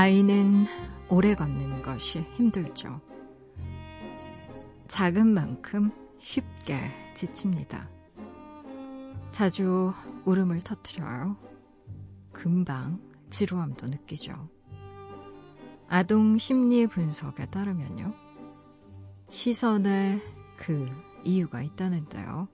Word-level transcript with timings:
아이는 0.00 0.66
오래 1.08 1.34
걷는 1.34 1.82
것이 1.82 2.20
힘들죠. 2.20 3.00
작은 4.86 5.26
만큼 5.26 5.90
쉽게 6.20 6.78
지칩니다. 7.14 7.90
자주 9.32 9.92
울음을 10.24 10.60
터트려요. 10.60 11.36
금방 12.30 13.00
지루함도 13.30 13.86
느끼죠. 13.86 14.48
아동 15.88 16.38
심리 16.38 16.86
분석에 16.86 17.46
따르면요. 17.46 18.14
시선에 19.30 20.22
그 20.56 20.88
이유가 21.24 21.60
있다는데요. 21.60 22.46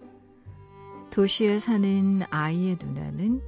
도시에 1.10 1.60
사는 1.60 2.22
아이의 2.30 2.78
눈에는 2.82 3.42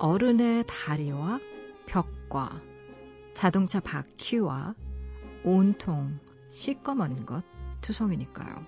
어른의 0.00 0.64
다리와 0.66 1.38
벽과 1.86 2.66
자동차 3.38 3.78
바퀴와 3.78 4.74
온통 5.44 6.18
시꺼먼 6.50 7.24
것 7.24 7.44
투성이니까요. 7.80 8.64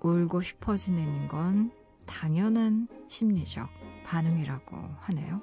울고 0.00 0.40
싶어지는 0.40 1.26
건 1.26 1.72
당연한 2.06 2.86
심리적 3.08 3.68
반응이라고 4.04 4.76
하네요. 5.00 5.40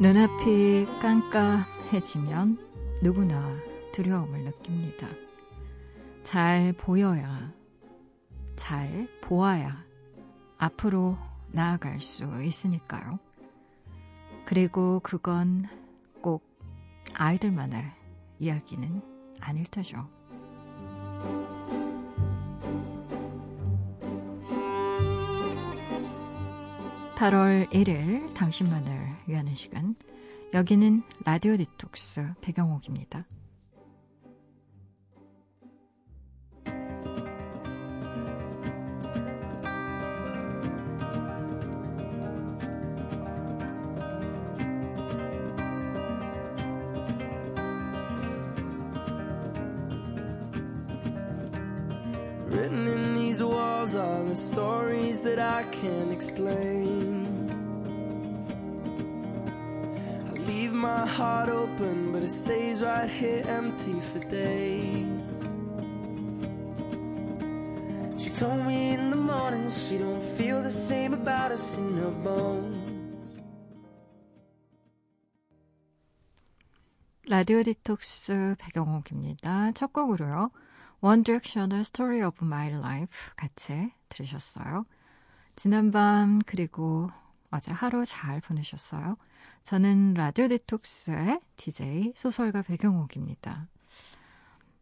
눈앞이 0.00 0.86
깜깜해지면 1.02 2.71
누구나 3.02 3.58
두려움을 3.90 4.44
느낍니다. 4.44 5.08
잘 6.22 6.72
보여야, 6.72 7.52
잘 8.54 9.08
보아야 9.20 9.84
앞으로 10.56 11.18
나아갈 11.48 12.00
수 12.00 12.24
있으니까요. 12.44 13.18
그리고 14.44 15.00
그건 15.00 15.66
꼭 16.20 16.44
아이들만의 17.14 17.82
이야기는 18.38 19.02
아닐 19.40 19.66
테죠. 19.66 20.08
8월 27.16 27.68
1일 27.70 28.32
당신만을 28.34 29.16
위하는 29.26 29.54
시간. 29.56 29.96
여기는 30.54 31.02
라디오 31.24 31.56
디톡스 31.56 32.34
배경옥입니다. 32.42 33.24
Written 52.50 52.86
in 52.86 53.14
these 53.14 53.42
walls 53.42 53.96
are 53.96 54.22
the 54.24 54.36
stories 54.36 55.22
that 55.22 55.38
I 55.38 55.64
can't 55.70 56.12
explain. 56.12 57.21
My 60.82 61.06
heart 61.06 61.48
open, 61.48 62.10
but 62.10 62.24
it 62.24 62.28
stays 62.28 62.82
right 62.82 63.08
here 63.08 63.44
empty 63.46 63.94
for 64.00 64.18
days. 64.18 65.06
She 68.18 68.30
told 68.30 68.66
me 68.66 68.94
in 68.94 69.10
the 69.10 69.16
morning 69.16 69.70
she 69.70 69.96
don't 69.96 70.20
feel 70.20 70.60
the 70.60 70.70
same 70.70 71.14
about 71.14 71.52
us 71.52 71.78
in 71.78 71.96
her 71.98 72.10
bones. 72.10 73.40
라디오 77.28 77.62
디톡스 77.62 78.56
배경옥입니다. 78.58 79.70
첫 79.72 79.92
곡으로요. 79.92 80.50
One 81.00 81.22
Direction의 81.22 81.82
Story 81.82 82.26
of 82.26 82.36
My 82.42 82.72
Life 82.72 83.30
같이 83.36 83.92
들으셨어요. 84.08 84.84
지난밤 85.54 86.40
그리고 86.44 87.08
어제 87.52 87.70
하루 87.70 88.04
잘 88.04 88.40
보내셨어요? 88.40 89.16
저는 89.64 90.14
라디오 90.14 90.48
디톡스의 90.48 91.40
DJ 91.56 92.12
소설가 92.16 92.62
배경옥입니다. 92.62 93.68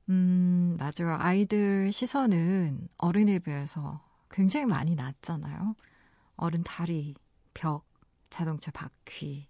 음, 0.08 0.76
맞아요. 0.78 1.16
아이들 1.18 1.92
시선은 1.92 2.88
어른에 2.96 3.38
비해서 3.38 4.00
굉장히 4.30 4.66
많이 4.66 4.94
낮잖아요. 4.94 5.76
어른 6.36 6.62
다리, 6.64 7.14
벽, 7.54 7.84
자동차 8.30 8.70
바퀴, 8.70 9.46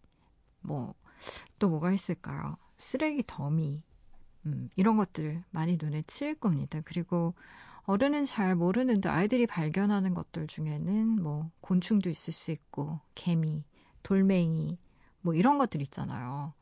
뭐, 0.61 0.95
또 1.59 1.69
뭐가 1.69 1.93
있을까요? 1.93 2.57
쓰레기 2.77 3.23
더미, 3.27 3.83
음, 4.47 4.69
이런 4.77 4.97
것들 4.97 5.43
많이 5.51 5.79
눈에 5.81 6.03
칠 6.03 6.35
겁니다. 6.35 6.81
그리고 6.85 7.35
어른은 7.85 8.25
잘 8.25 8.55
모르는데 8.55 9.09
아이들이 9.09 9.47
발견하는 9.47 10.15
것들 10.15 10.47
중에는 10.47 11.23
뭐 11.23 11.51
곤충도 11.61 12.09
있을 12.11 12.33
수 12.33 12.51
있고 12.51 13.01
개미, 13.15 13.65
돌멩이 14.03 14.79
뭐 15.23 15.35
이런 15.35 15.59
것들 15.59 15.83
있잖아요. 15.83 16.53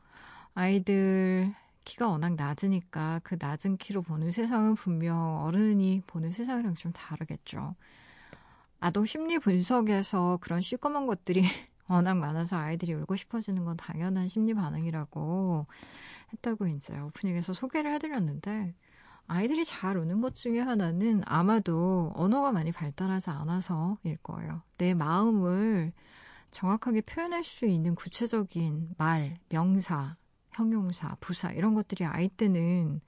아이들 0.53 1.53
키가 1.85 2.07
워낙 2.07 2.35
낮으니까 2.35 3.19
그 3.23 3.37
낮은 3.39 3.77
키로 3.77 4.01
보는 4.01 4.31
세상은 4.31 4.75
분명 4.75 5.43
어른이 5.43 6.03
보는 6.05 6.31
세상이랑 6.31 6.75
좀 6.75 6.91
다르겠죠. 6.91 7.75
아동 8.79 9.05
심리 9.05 9.39
분석에서 9.39 10.37
그런 10.41 10.61
시꺼먼 10.61 11.07
것들이 11.07 11.43
워낙 11.87 12.17
많아서 12.17 12.57
아이들이 12.57 12.93
울고 12.93 13.15
싶어지는 13.15 13.65
건 13.65 13.75
당연한 13.75 14.27
심리 14.27 14.53
반응이라고 14.53 15.65
했다고 16.33 16.67
이제 16.67 16.97
오프닝에서 16.99 17.53
소개를 17.53 17.93
해드렸는데 17.95 18.75
아이들이 19.27 19.65
잘 19.65 19.97
우는 19.97 20.21
것 20.21 20.35
중에 20.35 20.59
하나는 20.59 21.21
아마도 21.25 22.11
언어가 22.15 22.51
많이 22.51 22.71
발달하지 22.71 23.29
않아서일 23.29 24.17
거예요. 24.23 24.61
내 24.77 24.93
마음을 24.93 25.91
정확하게 26.51 27.01
표현할 27.01 27.43
수 27.43 27.65
있는 27.65 27.95
구체적인 27.95 28.95
말, 28.97 29.35
명사, 29.49 30.17
형용사, 30.51 31.15
부사 31.19 31.51
이런 31.51 31.73
것들이 31.75 32.05
아이 32.05 32.27
때는 32.27 33.01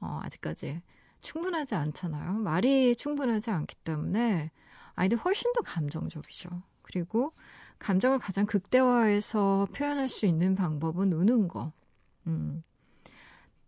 어, 0.00 0.20
아직까지 0.22 0.82
충분하지 1.20 1.74
않잖아요. 1.74 2.34
말이 2.34 2.94
충분하지 2.94 3.50
않기 3.50 3.76
때문에 3.76 4.50
아이들 4.94 5.18
훨씬 5.18 5.52
더 5.52 5.62
감정적이죠. 5.62 6.50
그리고 6.82 7.32
감정을 7.78 8.18
가장 8.18 8.46
극대화해서 8.46 9.68
표현할 9.74 10.08
수 10.08 10.26
있는 10.26 10.54
방법은 10.54 11.12
우는 11.12 11.48
거. 11.48 11.72
음. 12.26 12.62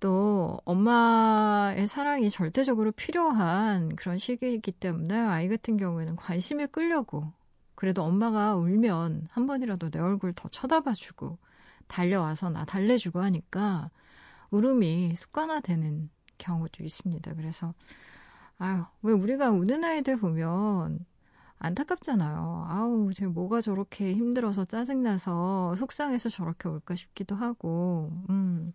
또 0.00 0.60
엄마의 0.64 1.88
사랑이 1.88 2.30
절대적으로 2.30 2.92
필요한 2.92 3.94
그런 3.96 4.18
시기이기 4.18 4.72
때문에 4.72 5.16
아이 5.16 5.48
같은 5.48 5.76
경우에는 5.76 6.14
관심을 6.14 6.68
끌려고 6.68 7.32
그래도 7.78 8.02
엄마가 8.02 8.56
울면 8.56 9.28
한 9.30 9.46
번이라도 9.46 9.90
내 9.90 10.00
얼굴 10.00 10.32
더 10.32 10.48
쳐다봐주고 10.48 11.38
달려와서 11.86 12.50
나 12.50 12.64
달래주고 12.64 13.20
하니까 13.20 13.92
울음이 14.50 15.14
습관화되는 15.14 16.10
경우도 16.38 16.82
있습니다. 16.82 17.34
그래서 17.34 17.74
아유 18.58 18.82
왜 19.02 19.12
우리가 19.12 19.50
우는 19.50 19.84
아이들 19.84 20.16
보면 20.16 21.06
안타깝잖아요. 21.60 22.66
아우, 22.68 23.12
제 23.14 23.26
뭐가 23.26 23.60
저렇게 23.60 24.12
힘들어서 24.12 24.64
짜증나서 24.64 25.76
속상해서 25.76 26.30
저렇게 26.30 26.68
올까 26.68 26.96
싶기도 26.96 27.34
하고, 27.34 28.12
음. 28.30 28.72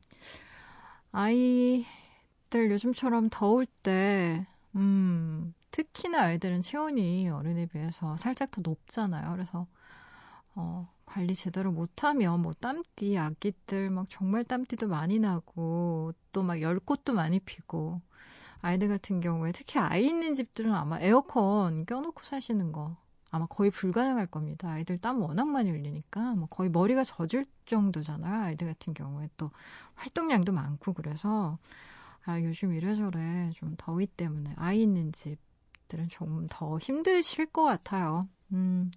아이들 1.14 2.72
요즘처럼 2.72 3.30
더울 3.32 3.66
때, 3.84 4.46
음, 4.76 5.54
특히나 5.74 6.24
아이들은 6.24 6.62
체온이 6.64 7.30
어른에 7.30 7.68
비해서 7.68 8.18
살짝 8.18 8.52
더 8.52 8.62
높잖아요. 8.64 9.32
그래서, 9.34 9.68
어, 10.56 10.90
관리 11.06 11.36
제대로 11.36 11.72
못하면 11.72 12.42
뭐 12.42 12.54
땀띠, 12.54 13.18
아기들 13.18 13.90
막 13.92 14.08
정말 14.10 14.44
땀띠도 14.46 14.88
많이 14.88 15.20
나고, 15.20 16.14
또 16.34 16.44
막 16.44 16.62
열꽃도 16.62 17.14
많이 17.14 17.40
피고, 17.40 18.02
아이들 18.62 18.88
같은 18.90 19.22
경우에 19.22 19.52
특히 19.54 19.80
아이 19.80 20.06
있는 20.08 20.34
집들은 20.36 20.74
아마 20.74 21.00
에어컨 21.00 21.86
껴놓고 21.86 22.24
사시는 22.24 22.72
거 22.74 22.98
아마 23.32 23.46
거의 23.48 23.72
불가능할 23.72 24.28
겁니다. 24.28 24.72
아이들 24.72 24.98
땀 25.00 25.22
워낙 25.22 25.46
많이 25.48 25.72
흘리니까 25.72 26.36
뭐 26.36 26.48
거의 26.50 26.70
머리가 26.70 27.04
젖을 27.04 27.46
정도잖아요. 27.66 28.44
아이들 28.46 28.68
같은 28.68 28.94
경우에 28.94 29.30
또 29.38 29.52
활동량도 29.96 30.52
많고 30.54 30.94
그래서 30.94 31.58
아 32.26 32.42
요즘 32.42 32.74
이래저래 32.74 33.52
좀 33.56 33.76
더위 33.78 34.08
때문에 34.08 34.54
아이 34.58 34.82
있는 34.84 35.12
집 35.14 35.38
들은 35.94 36.08
좀더 36.10 36.80
힘드실 36.80 37.46
것 37.46 37.64
같아요. 37.64 38.28
음 38.52 38.92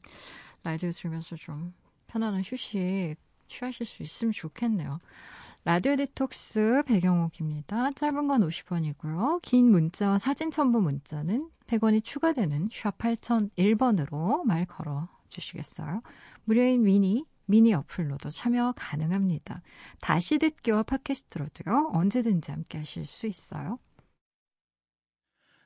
라디오 0.64 0.90
들으면서 0.90 1.37
좀 1.37 1.75
편안한 2.06 2.43
휴식 2.43 3.16
취하실 3.48 3.87
수 3.87 4.02
있으면 4.02 4.32
좋겠네요. 4.32 4.98
라디오 5.64 5.96
디톡스 5.96 6.84
배경옥입니다. 6.87 7.90
짧은 7.93 8.28
건 8.28 8.40
50원이고요. 8.40 9.43
긴 9.43 9.70
문자와 9.70 10.19
사진 10.19 10.50
첨부 10.50 10.81
문자는 10.81 11.50
100원이 11.66 12.02
추가되는 12.02 12.70
샵 12.72 12.96
8001번으로 12.96 14.44
말 14.44 14.64
걸어 14.64 15.08
주시겠어요? 15.28 16.02
무료인 16.44 16.82
미니, 16.82 17.26
미니 17.44 17.75
어플로도 17.75 18.31
참여 18.31 18.72
가능합니다. 18.76 19.60
다시 20.00 20.38
듣기와 20.38 20.84
팟캐스트로도요. 20.84 21.90
언제든지 21.93 22.52
함께 22.52 22.78
하실 22.78 23.04
수 23.04 23.26
있어요. 23.26 23.78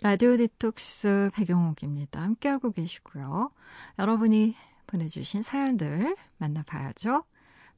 라디오 0.00 0.36
디톡스 0.36 1.30
배경옥입니다. 1.34 2.22
함께하고 2.22 2.70
계시고요. 2.70 3.50
여러분이 3.98 4.54
보내주신 4.86 5.42
사연들 5.42 6.16
만나봐야죠. 6.36 7.24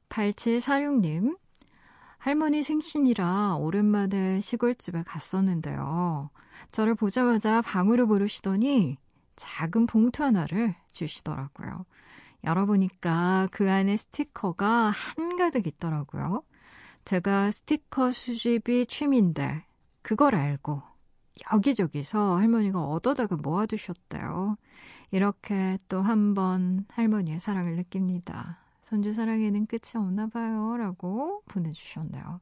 8746님, 0.09 1.35
할머니 2.19 2.61
생신이라 2.61 3.55
오랜만에 3.55 4.39
시골집에 4.39 5.01
갔었는데요. 5.01 6.29
저를 6.71 6.93
보자마자 6.93 7.63
방으로 7.63 8.05
부르시더니 8.05 8.97
작은 9.35 9.87
봉투 9.87 10.23
하나를 10.23 10.75
주시더라고요. 10.91 11.87
열어보니까 12.43 13.47
그 13.49 13.71
안에 13.71 13.97
스티커가 13.97 14.91
한가득 14.91 15.65
있더라고요. 15.65 16.43
제가 17.03 17.49
스티커 17.49 18.11
수집이 18.11 18.85
취미인데 18.85 19.63
그걸 20.03 20.35
알고 20.35 20.90
여기저기서 21.53 22.37
할머니가 22.37 22.83
얻어다가 22.83 23.37
모아두셨대요. 23.37 24.57
이렇게 25.11 25.77
또 25.89 26.01
한 26.01 26.33
번 26.33 26.85
할머니의 26.89 27.39
사랑을 27.39 27.75
느낍니다. 27.75 28.59
손주 28.83 29.13
사랑에는 29.13 29.65
끝이 29.67 29.93
없나 29.95 30.27
봐요. 30.27 30.75
라고 30.77 31.41
보내주셨네요. 31.47 32.39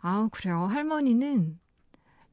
아우, 0.00 0.28
그래요. 0.30 0.66
할머니는 0.66 1.58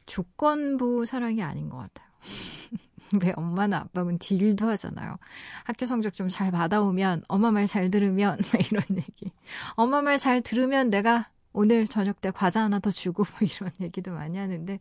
조건부 0.06 1.06
사랑이 1.06 1.42
아닌 1.42 1.70
것 1.70 1.78
같아요. 1.78 2.10
왜 3.24 3.34
엄마나 3.36 3.78
아빠는 3.80 4.18
딜도 4.20 4.68
하잖아요. 4.70 5.18
학교 5.66 5.86
성적 5.86 6.14
좀 6.14 6.28
잘 6.30 6.50
받아오면, 6.52 7.24
엄마 7.28 7.52
말 7.52 7.68
잘 7.68 7.92
들으면, 7.92 8.38
이런 8.72 8.84
얘기. 8.98 9.32
엄마 9.76 10.02
말 10.02 10.18
잘 10.18 10.42
들으면 10.42 10.90
내가 10.90 11.30
오늘 11.54 11.88
저녁 11.88 12.22
때 12.22 12.32
과자 12.32 12.64
하나 12.64 12.80
더 12.80 12.92
주고, 12.92 13.24
뭐 13.24 13.40
이런 13.42 13.70
얘기도 13.82 14.14
많이 14.14 14.38
하는데, 14.38 14.80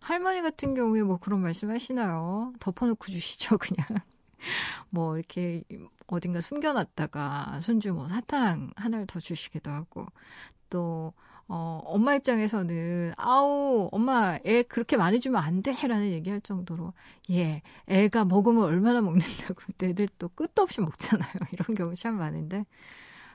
할머니 0.00 0.42
같은 0.42 0.74
경우에 0.74 1.02
뭐 1.02 1.18
그런 1.18 1.40
말씀 1.40 1.70
하시나요? 1.70 2.52
덮어놓고 2.60 3.06
주시죠, 3.06 3.58
그냥. 3.58 3.86
뭐 4.90 5.16
이렇게 5.18 5.62
어딘가 6.06 6.40
숨겨놨다가 6.40 7.60
손주 7.60 7.92
뭐 7.92 8.08
사탕 8.08 8.72
하나를 8.76 9.06
더 9.06 9.20
주시기도 9.20 9.70
하고, 9.70 10.06
또, 10.70 11.12
어, 11.48 11.82
엄마 11.84 12.14
입장에서는, 12.14 13.14
아우, 13.16 13.88
엄마, 13.92 14.38
애 14.46 14.62
그렇게 14.62 14.96
많이 14.96 15.20
주면 15.20 15.42
안 15.42 15.62
돼! 15.62 15.72
라는 15.86 16.10
얘기 16.12 16.30
할 16.30 16.40
정도로, 16.40 16.94
예, 17.30 17.62
애가 17.88 18.24
먹으면 18.24 18.62
얼마나 18.64 19.00
먹는다고. 19.00 19.60
애들 19.82 20.08
또 20.18 20.28
끝도 20.30 20.62
없이 20.62 20.80
먹잖아요. 20.80 21.32
이런 21.52 21.74
경우 21.74 21.94
참 21.94 22.16
많은데. 22.18 22.64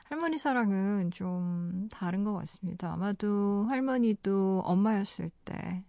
할머니 0.08 0.38
사랑은 0.38 1.10
좀 1.10 1.86
다른 1.90 2.24
것 2.24 2.32
같습니다. 2.32 2.94
아마도 2.94 3.66
할머니도 3.68 4.62
엄마였을 4.64 5.30
때, 5.44 5.84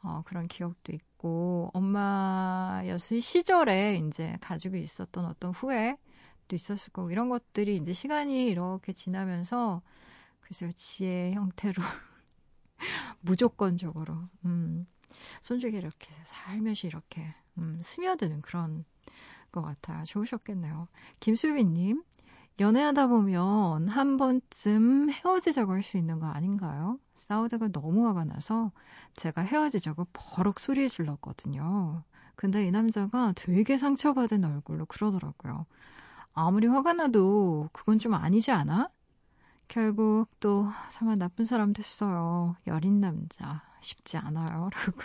어, 0.00 0.22
그런 0.24 0.46
기억도 0.46 0.92
있고, 0.92 1.68
엄마였을 1.74 3.20
시절에 3.20 3.96
이제 3.96 4.36
가지고 4.40 4.76
있었던 4.76 5.24
어떤 5.24 5.50
후회도 5.50 5.98
있었을 6.52 6.92
거고, 6.92 7.10
이런 7.10 7.28
것들이 7.28 7.76
이제 7.76 7.92
시간이 7.92 8.46
이렇게 8.46 8.92
지나면서, 8.92 9.82
글쎄요, 10.40 10.70
지혜 10.70 11.32
형태로 11.32 11.82
무조건적으로 13.20 14.28
음, 14.44 14.86
손주에게 15.40 15.78
이렇게 15.78 16.14
살며시 16.22 16.86
이렇게 16.86 17.34
음, 17.58 17.76
스며드는 17.82 18.42
그런 18.42 18.84
것 19.50 19.62
같아요. 19.62 20.04
좋으셨겠네요. 20.04 20.86
김수빈님, 21.18 22.04
연애하다 22.60 23.06
보면 23.06 23.88
한 23.88 24.16
번쯤 24.16 25.10
헤어지자고 25.10 25.72
할 25.72 25.82
수 25.82 25.96
있는 25.96 26.18
거 26.18 26.26
아닌가요? 26.26 26.98
싸우다가 27.14 27.68
너무 27.68 28.06
화가 28.08 28.24
나서 28.24 28.72
제가 29.16 29.42
헤어지자고 29.42 30.06
버럭 30.12 30.58
소리 30.60 30.88
질렀거든요. 30.88 32.02
근데 32.36 32.64
이 32.64 32.70
남자가 32.70 33.32
되게 33.36 33.76
상처받은 33.76 34.44
얼굴로 34.44 34.86
그러더라고요. 34.86 35.66
아무리 36.34 36.66
화가 36.68 36.94
나도 36.94 37.70
그건 37.72 37.98
좀 37.98 38.14
아니지 38.14 38.50
않아? 38.52 38.90
결국 39.68 40.26
또 40.40 40.68
정말 40.90 41.18
나쁜 41.18 41.44
사람 41.46 41.72
됐어요. 41.72 42.56
여린 42.66 43.00
남자 43.00 43.62
쉽지 43.80 44.18
않아요. 44.18 44.70
라고 44.74 45.02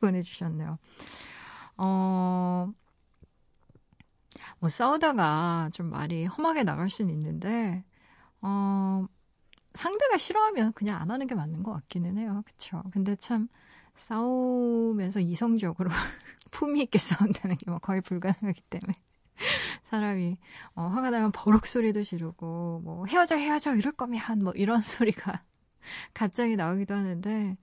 보내주셨네요. 0.00 0.78
어, 1.76 2.72
뭐 4.58 4.68
싸우다가 4.68 5.70
좀 5.72 5.90
말이 5.90 6.26
험하게 6.26 6.64
나갈 6.64 6.90
수는 6.90 7.12
있는데, 7.14 7.84
어, 8.42 9.06
상대가 9.74 10.18
싫어하면 10.18 10.72
그냥 10.72 11.00
안 11.00 11.10
하는 11.10 11.26
게 11.26 11.34
맞는 11.34 11.62
것 11.62 11.72
같기는 11.72 12.18
해요. 12.18 12.42
그쵸. 12.46 12.82
근데 12.92 13.16
참, 13.16 13.48
싸우면서 13.94 15.20
이성적으로 15.20 15.90
품위 16.50 16.82
있게 16.82 16.98
싸운다는 16.98 17.56
게뭐 17.58 17.78
거의 17.78 18.00
불가능하기 18.00 18.62
때문에. 18.62 18.92
사람이 19.84 20.38
어, 20.74 20.82
화가 20.86 21.10
나면 21.10 21.32
버럭 21.32 21.66
소리도 21.66 22.02
지르고 22.02 22.80
뭐 22.84 23.06
헤어져 23.06 23.36
헤어져 23.36 23.74
이럴 23.74 23.92
거면 23.92 24.42
뭐 24.42 24.52
이런 24.54 24.80
소리가 24.80 25.42
갑자기 26.14 26.56
나오기도 26.56 26.94
하는데 26.94 27.56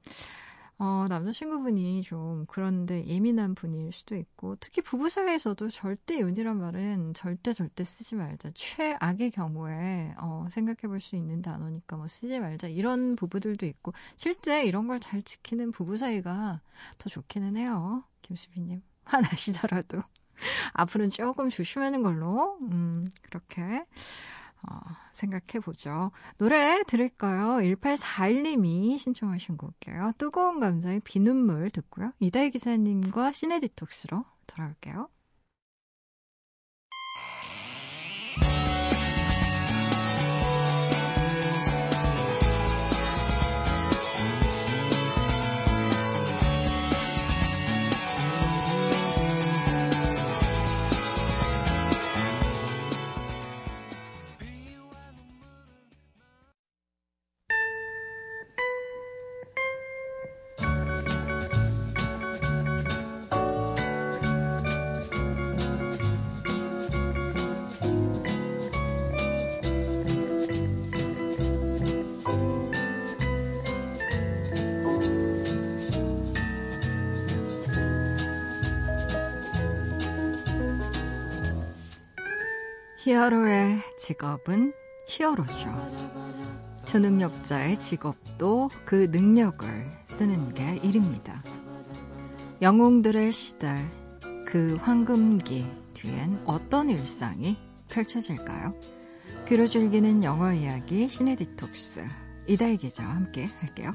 어, 0.80 1.08
남자친구분이 1.10 2.04
좀 2.04 2.46
그런데 2.48 3.04
예민한 3.08 3.56
분일 3.56 3.92
수도 3.92 4.16
있고 4.16 4.56
특히 4.60 4.82
부부 4.84 5.10
사이에서도 5.10 5.70
절대 5.70 6.20
연이란 6.20 6.60
말은 6.60 7.14
절대 7.16 7.52
절대 7.52 7.84
쓰지 7.84 8.16
말자. 8.16 8.52
최악의 8.54 9.32
경우에 9.32 10.14
어, 10.20 10.46
생각해 10.52 10.82
볼 10.88 11.00
수 11.02 11.16
있는 11.16 11.42
단어니까 11.42 11.98
뭐 11.98 12.08
쓰지 12.08 12.40
말자. 12.40 12.68
이런 12.68 13.16
부부들도 13.16 13.66
있고 13.66 13.94
실제 14.18 14.64
이런 14.66 14.88
걸 14.88 15.00
잘 15.00 15.22
지키는 15.24 15.72
부부 15.72 15.98
사이가 15.98 16.62
더 17.00 17.10
좋기는 17.10 17.56
해요 17.58 18.04
김수빈님. 18.22 18.82
화나시더라도. 19.06 20.04
앞으로는 20.74 21.10
조금 21.12 21.50
조심하는 21.50 22.04
걸로, 22.04 22.58
음, 22.62 23.08
그렇게, 23.24 23.62
어, 23.64 23.86
생각해 25.18 25.60
보죠. 25.64 26.12
노래 26.38 26.82
들을까요? 26.88 27.58
1841님이 27.62 28.98
신청하신 28.98 29.58
곡이에요. 29.58 30.12
뜨거운 30.18 30.60
감자의 30.60 31.02
비눈물 31.02 31.70
듣고요. 31.72 32.14
이다희 32.20 32.52
기사님과 32.52 33.32
시네디톡스로 33.32 34.24
돌아올게요. 34.46 35.10
히어로의 83.18 83.80
직업은 83.98 84.74
히어로죠. 85.08 85.92
초능력자의 86.86 87.80
직업도 87.80 88.70
그 88.86 89.08
능력을 89.12 89.68
쓰는 90.06 90.54
게 90.54 90.80
일입니다. 90.84 91.42
영웅들의 92.62 93.32
시대, 93.32 93.84
그 94.46 94.78
황금기 94.82 95.66
뒤엔 95.96 96.44
어떤 96.46 96.92
일상이 96.92 97.58
펼쳐질까요? 97.90 98.76
귀로 99.48 99.66
즐기는 99.66 100.24
영화 100.24 100.54
이야기 100.54 101.10
시네 101.10 101.38
디톡스 101.38 102.06
이다희 102.46 102.78
기자와 102.78 103.16
함께 103.16 103.50
할게요. 103.60 103.94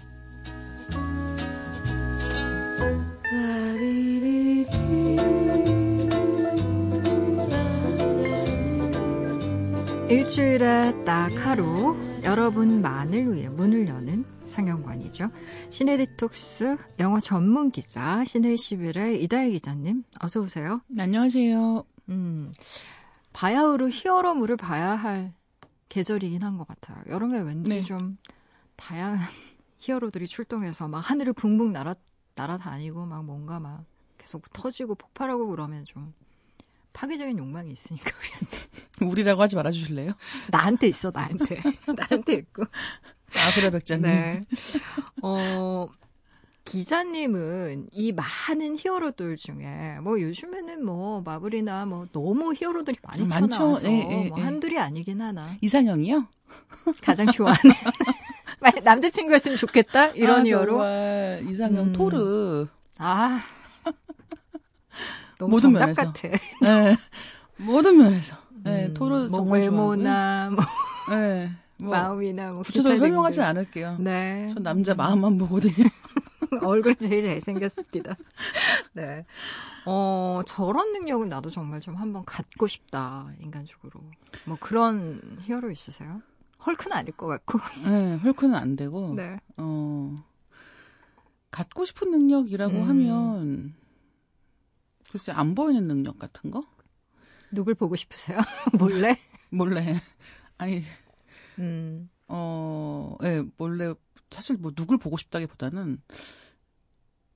일주일에 10.93 11.05
딱 11.05 11.31
하루 11.47 11.97
여러분만을 12.23 13.33
위해 13.35 13.49
문을 13.49 13.89
여는 13.89 14.25
상영관이죠. 14.47 15.29
시네 15.71 15.97
디톡스 15.97 16.77
영화 16.99 17.21
전문 17.21 17.71
기자 17.71 18.25
시네 18.25 18.55
11의 18.55 19.21
이다희 19.23 19.53
기자님 19.53 20.05
어서 20.21 20.41
오세요. 20.41 20.81
네, 20.89 21.03
안녕하세요. 21.05 21.85
음, 22.11 22.53
바야흐로 23.33 23.89
히어로물을 23.91 24.57
봐야 24.59 24.95
할 24.95 25.33
계절이긴 25.89 26.43
한 26.43 26.59
것 26.59 26.67
같아요. 26.69 27.03
여름에 27.09 27.41
왠지 27.41 27.77
네. 27.77 27.83
좀 27.85 28.17
다양한 28.77 29.19
히어로들이 29.79 30.27
출동해서 30.29 30.89
막 30.89 30.99
하늘을 31.01 31.33
붕붕 31.33 31.73
날아 31.73 31.95
날아다니고 32.35 33.07
막 33.07 33.25
뭔가 33.25 33.59
막 33.61 33.85
계속 34.19 34.51
터지고 34.53 34.95
폭발하고 34.95 35.49
그러면 35.49 35.85
좀 35.85 36.15
파괴적인 36.93 37.39
욕망이 37.39 37.71
있으니까 37.71 38.11
우리한테. 38.19 38.59
우리라고 39.13 39.43
하지 39.43 39.57
말아주실래요? 39.57 40.13
나한테 40.51 40.89
있어, 40.89 41.11
나한테. 41.13 41.61
나한테 41.97 42.35
있고. 42.35 42.65
아수라 43.35 43.71
백장님. 43.71 44.07
네. 44.07 44.41
어, 45.23 45.89
기자님은 46.65 47.89
이 47.93 48.13
많은 48.13 48.77
히어로들 48.79 49.37
중에 49.37 49.99
뭐 50.03 50.21
요즘에는 50.21 50.85
뭐 50.85 51.21
마블이나 51.23 51.87
뭐 51.87 52.07
너무 52.13 52.55
히어로들이 52.55 52.99
많이 53.03 53.25
많죠. 53.25 53.49
튀어나와서 53.49 53.91
예, 53.91 53.99
예, 54.25 54.29
뭐 54.29 54.39
예. 54.39 54.43
한둘이 54.43 54.79
아니긴 54.79 55.21
하나. 55.21 55.45
이상형이요? 55.61 56.27
가장 57.03 57.27
좋아하는 57.27 57.75
남자친구였으면 58.85 59.57
좋겠다 59.57 60.09
이런 60.09 60.43
아, 60.43 60.45
히어로. 60.45 60.73
정말 60.73 61.45
이상형 61.49 61.87
음. 61.89 61.93
토르. 61.95 62.67
아 62.99 63.41
모든 65.49 65.73
면에서. 65.73 66.03
같아. 66.03 66.29
네. 66.61 66.97
모든 67.59 67.99
면에서. 67.99 68.37
네, 68.65 68.87
음, 68.87 68.95
토르 68.95 69.29
뭐 69.29 69.29
정말 69.29 69.61
외모나 69.61 70.51
뭐, 70.51 70.65
네, 71.11 71.51
뭐 71.83 71.95
마음이나 71.95 72.47
뭐 72.51 72.63
구체적으로 72.63 72.99
설명하진 72.99 73.43
않을게요. 73.43 73.97
네. 73.99 74.51
전 74.55 74.63
남자 74.63 74.95
마음만 74.95 75.39
보거든요. 75.39 75.89
얼굴 76.63 76.95
제일 76.97 77.23
잘생겼습니다. 77.23 78.15
네. 78.93 79.25
어, 79.87 80.41
저런 80.47 80.93
능력은 80.93 81.29
나도 81.29 81.51
정말 81.51 81.81
좀 81.81 81.97
한번 81.97 82.25
갖고 82.25 82.67
싶다, 82.67 83.33
인간적으로. 83.41 84.01
뭐 84.45 84.57
그런 84.61 85.21
히어로 85.43 85.71
있으세요? 85.71 86.23
헐크는 86.65 86.97
아닐 86.97 87.13
것 87.13 87.27
같고. 87.27 87.59
네, 87.85 88.17
헐크는 88.17 88.55
안 88.55 88.77
되고. 88.77 89.15
네. 89.15 89.39
어, 89.57 90.15
갖고 91.51 91.85
싶은 91.85 92.11
능력이라고 92.11 92.75
음. 92.75 92.89
하면, 92.89 93.75
글쎄 95.13 95.31
안 95.31 95.55
보이는 95.55 95.87
능력 95.87 96.19
같은 96.19 96.51
거? 96.51 96.65
누굴 97.51 97.75
보고 97.75 97.95
싶으세요? 97.97 98.39
몰래? 98.79 99.19
몰래. 99.51 100.01
아니, 100.57 100.83
음. 101.59 102.09
어, 102.29 103.15
예, 103.23 103.43
네, 103.43 103.45
몰래 103.59 103.93
사실 104.31 104.57
뭐 104.57 104.73
누굴 104.75 104.97
보고 104.97 105.19
싶다기보다는 105.19 106.01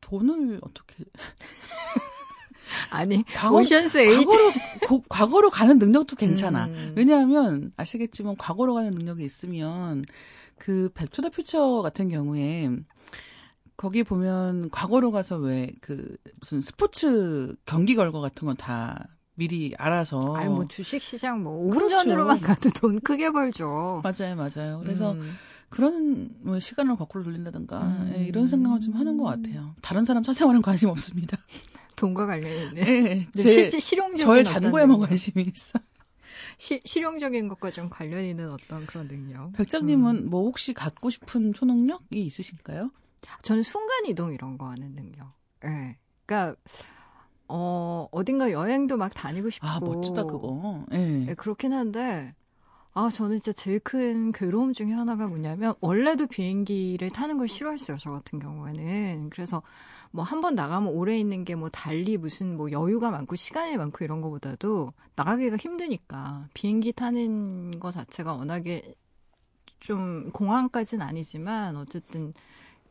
돈을 0.00 0.58
어떻게 0.62 1.04
아니 2.88 3.22
과거, 3.26 3.58
오션스 3.58 3.98
에이 3.98 4.24
과거로 4.24 4.52
고, 4.86 5.02
과거로 5.06 5.50
가는 5.50 5.78
능력도 5.78 6.16
괜찮아. 6.16 6.68
음. 6.68 6.94
왜냐하면 6.96 7.72
아시겠지만 7.76 8.36
과거로 8.36 8.72
가는 8.72 8.90
능력이 8.92 9.22
있으면 9.22 10.02
그 10.56 10.88
Back 10.94 11.09
to 11.09 11.17
the 11.17 11.28
Future 11.28 11.82
같은 11.82 12.08
경우에 12.08 12.70
거기 13.76 14.02
보면 14.02 14.70
과거로 14.70 15.10
가서 15.12 15.36
왜 15.36 15.70
그 15.80 16.16
무슨 16.40 16.60
스포츠 16.60 17.54
경기 17.66 17.94
결과 17.94 18.20
같은 18.20 18.46
건 18.46 18.56
다 18.56 19.08
미리 19.36 19.74
알아서. 19.76 20.18
아니 20.34 20.48
뭐 20.48 20.66
주식 20.66 21.02
시장 21.02 21.42
뭐 21.42 21.66
5분 21.70 21.74
그렇죠. 21.74 21.96
전으로만 22.04 22.40
가도 22.40 22.70
돈 22.70 22.98
크게 23.00 23.30
벌죠. 23.30 24.02
맞아요, 24.02 24.34
맞아요. 24.34 24.80
그래서 24.82 25.12
음. 25.12 25.30
그런 25.68 26.30
뭐 26.40 26.58
시간을 26.58 26.96
거꾸로 26.96 27.24
돌린다든가 27.24 27.82
음. 27.82 28.14
예, 28.16 28.24
이런 28.24 28.48
생각을 28.48 28.80
좀 28.80 28.94
하는 28.94 29.18
것 29.18 29.24
같아요. 29.24 29.74
다른 29.82 30.04
사람 30.04 30.24
사생활은 30.24 30.62
관심 30.62 30.88
없습니다. 30.88 31.36
돈과 31.96 32.26
관련이 32.26 32.66
있네. 32.68 32.82
네, 32.84 33.24
제, 33.34 33.50
실제 33.50 33.78
실용적인 33.78 34.24
저의 34.24 34.44
잔고에만 34.44 35.00
관심이 35.00 35.42
있어. 35.54 35.78
시, 36.56 36.80
실용적인 36.84 37.48
것과 37.48 37.70
좀 37.70 37.88
관련 37.90 38.24
있는 38.24 38.50
어떤 38.50 38.86
그런 38.86 39.06
능력. 39.08 39.52
백장님은 39.52 40.16
음. 40.16 40.30
뭐 40.30 40.42
혹시 40.44 40.72
갖고 40.72 41.10
싶은 41.10 41.52
초능력이 41.52 42.24
있으신가요? 42.24 42.90
저는 43.42 43.62
순간 43.62 44.04
이동 44.06 44.32
이런 44.32 44.58
거 44.58 44.66
하는 44.66 44.94
능력. 44.94 45.32
예. 45.64 45.68
네. 45.68 45.98
그러니까 46.26 46.56
어 47.48 48.08
어딘가 48.10 48.50
여행도 48.50 48.96
막 48.96 49.12
다니고 49.14 49.50
싶고. 49.50 49.66
아 49.66 49.78
멋지다 49.80 50.24
그거. 50.24 50.84
예. 50.92 50.96
네. 50.96 51.26
네, 51.26 51.34
그렇긴 51.34 51.72
한데 51.72 52.34
아 52.92 53.08
저는 53.10 53.36
진짜 53.38 53.52
제일 53.52 53.78
큰 53.80 54.32
괴로움 54.32 54.72
중에 54.72 54.92
하나가 54.92 55.28
뭐냐면 55.28 55.74
원래도 55.80 56.26
비행기를 56.26 57.10
타는 57.10 57.38
걸 57.38 57.46
싫어했어요 57.48 57.98
저 57.98 58.10
같은 58.10 58.38
경우에는. 58.38 59.30
그래서 59.30 59.62
뭐 60.12 60.24
한 60.24 60.40
번 60.40 60.54
나가면 60.54 60.92
오래 60.94 61.18
있는 61.18 61.44
게 61.44 61.54
뭐 61.56 61.68
달리 61.68 62.16
무슨 62.16 62.56
뭐 62.56 62.70
여유가 62.72 63.10
많고 63.10 63.36
시간이 63.36 63.76
많고 63.76 64.04
이런 64.04 64.20
거보다도 64.22 64.92
나가기가 65.14 65.56
힘드니까 65.56 66.48
비행기 66.54 66.92
타는 66.92 67.78
거 67.80 67.90
자체가 67.92 68.32
워낙에 68.32 68.94
좀 69.80 70.30
공항까지는 70.32 71.04
아니지만 71.06 71.76
어쨌든 71.76 72.32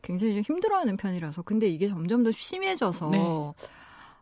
굉장히 0.06 0.34
좀 0.34 0.42
힘들어하는 0.42 0.96
편이라서 0.96 1.42
근데 1.42 1.68
이게 1.68 1.88
점점 1.88 2.22
더 2.22 2.30
심해져서 2.30 3.10
네. 3.10 3.18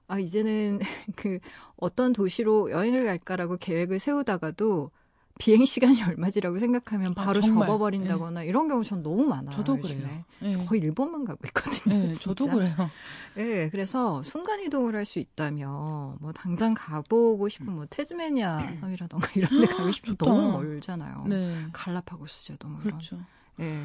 아 0.09 0.19
이제는 0.19 0.81
그 1.15 1.39
어떤 1.77 2.15
도시로 2.15 2.71
여행을 2.71 3.05
갈까라고 3.05 3.59
계획을 3.59 3.99
세우다가도 3.99 4.91
비행 5.39 5.65
시간이 5.67 6.01
얼마지라고 6.09 6.59
생각하면 6.59 7.13
아, 7.17 7.25
바로 7.25 7.39
아, 7.39 7.41
접어버린다거나 7.43 8.41
네. 8.41 8.47
이런 8.47 8.69
경우 8.69 8.83
전 8.83 9.03
너무 9.03 9.25
많아요. 9.25 9.55
저도 9.55 9.79
그래요. 9.79 10.25
네. 10.41 10.65
거의 10.65 10.81
일본만 10.81 11.27
가고 11.27 11.41
있거든요. 11.49 11.99
네, 11.99 12.09
저도 12.09 12.47
그래요. 12.47 12.75
네, 13.35 13.69
그래서 13.69 14.23
순간 14.23 14.61
이동을 14.61 14.95
할 14.95 15.05
수 15.05 15.19
있다면 15.19 16.17
뭐 16.21 16.33
당장 16.33 16.73
가보고 16.73 17.49
싶은 17.51 17.75
뭐 17.75 17.85
테즈메니아 17.91 18.59
섬이라던가 18.81 19.29
이런 19.35 19.61
데 19.61 19.67
가고 19.67 19.91
싶으면 19.91 20.17
너무 20.17 20.53
멀잖아요. 20.53 21.25
네. 21.29 21.67
갈라파고스죠, 21.73 22.57
너무 22.57 22.79
그렇죠. 22.79 23.19
네. 23.57 23.85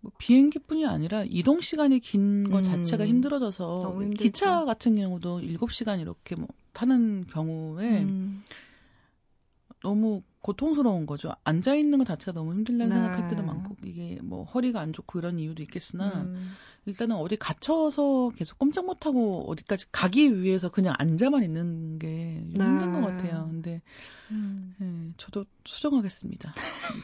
뭐 0.00 0.12
비행기뿐이 0.18 0.86
아니라 0.86 1.24
이동 1.24 1.60
시간이 1.60 2.00
긴것 2.00 2.60
음, 2.60 2.64
자체가 2.64 3.06
힘들어져서 3.06 3.98
기차 4.16 4.64
같은 4.64 4.96
경우도 4.96 5.40
7시간 5.40 6.00
이렇게 6.00 6.36
뭐 6.36 6.48
타는 6.72 7.26
경우에 7.26 8.02
음. 8.02 8.42
너무 9.82 10.22
고통스러운 10.42 11.04
거죠. 11.04 11.34
앉아 11.44 11.74
있는 11.74 11.98
것 11.98 12.06
자체가 12.06 12.32
너무 12.32 12.52
힘들다는 12.54 12.88
네. 12.88 13.00
생각할 13.02 13.28
때도 13.28 13.42
많고 13.42 13.76
이게 13.84 14.18
뭐 14.22 14.44
허리가 14.44 14.80
안 14.80 14.92
좋고 14.92 15.18
이런 15.18 15.38
이유도 15.38 15.62
있겠으나 15.62 16.08
음. 16.22 16.54
일단은 16.86 17.16
어디 17.16 17.36
갇혀서 17.36 18.30
계속 18.36 18.58
꼼짝 18.58 18.86
못 18.86 19.04
하고 19.04 19.44
어디까지 19.50 19.86
가기 19.92 20.40
위해서 20.42 20.70
그냥 20.70 20.94
앉아만 20.98 21.42
있는 21.42 21.98
게 21.98 22.08
네. 22.08 22.64
힘든 22.64 22.92
것 22.92 23.00
같아요. 23.02 23.48
근데 23.50 23.82
음. 24.30 24.74
네, 24.78 25.12
저도 25.18 25.44
수정하겠습니다. 25.66 26.54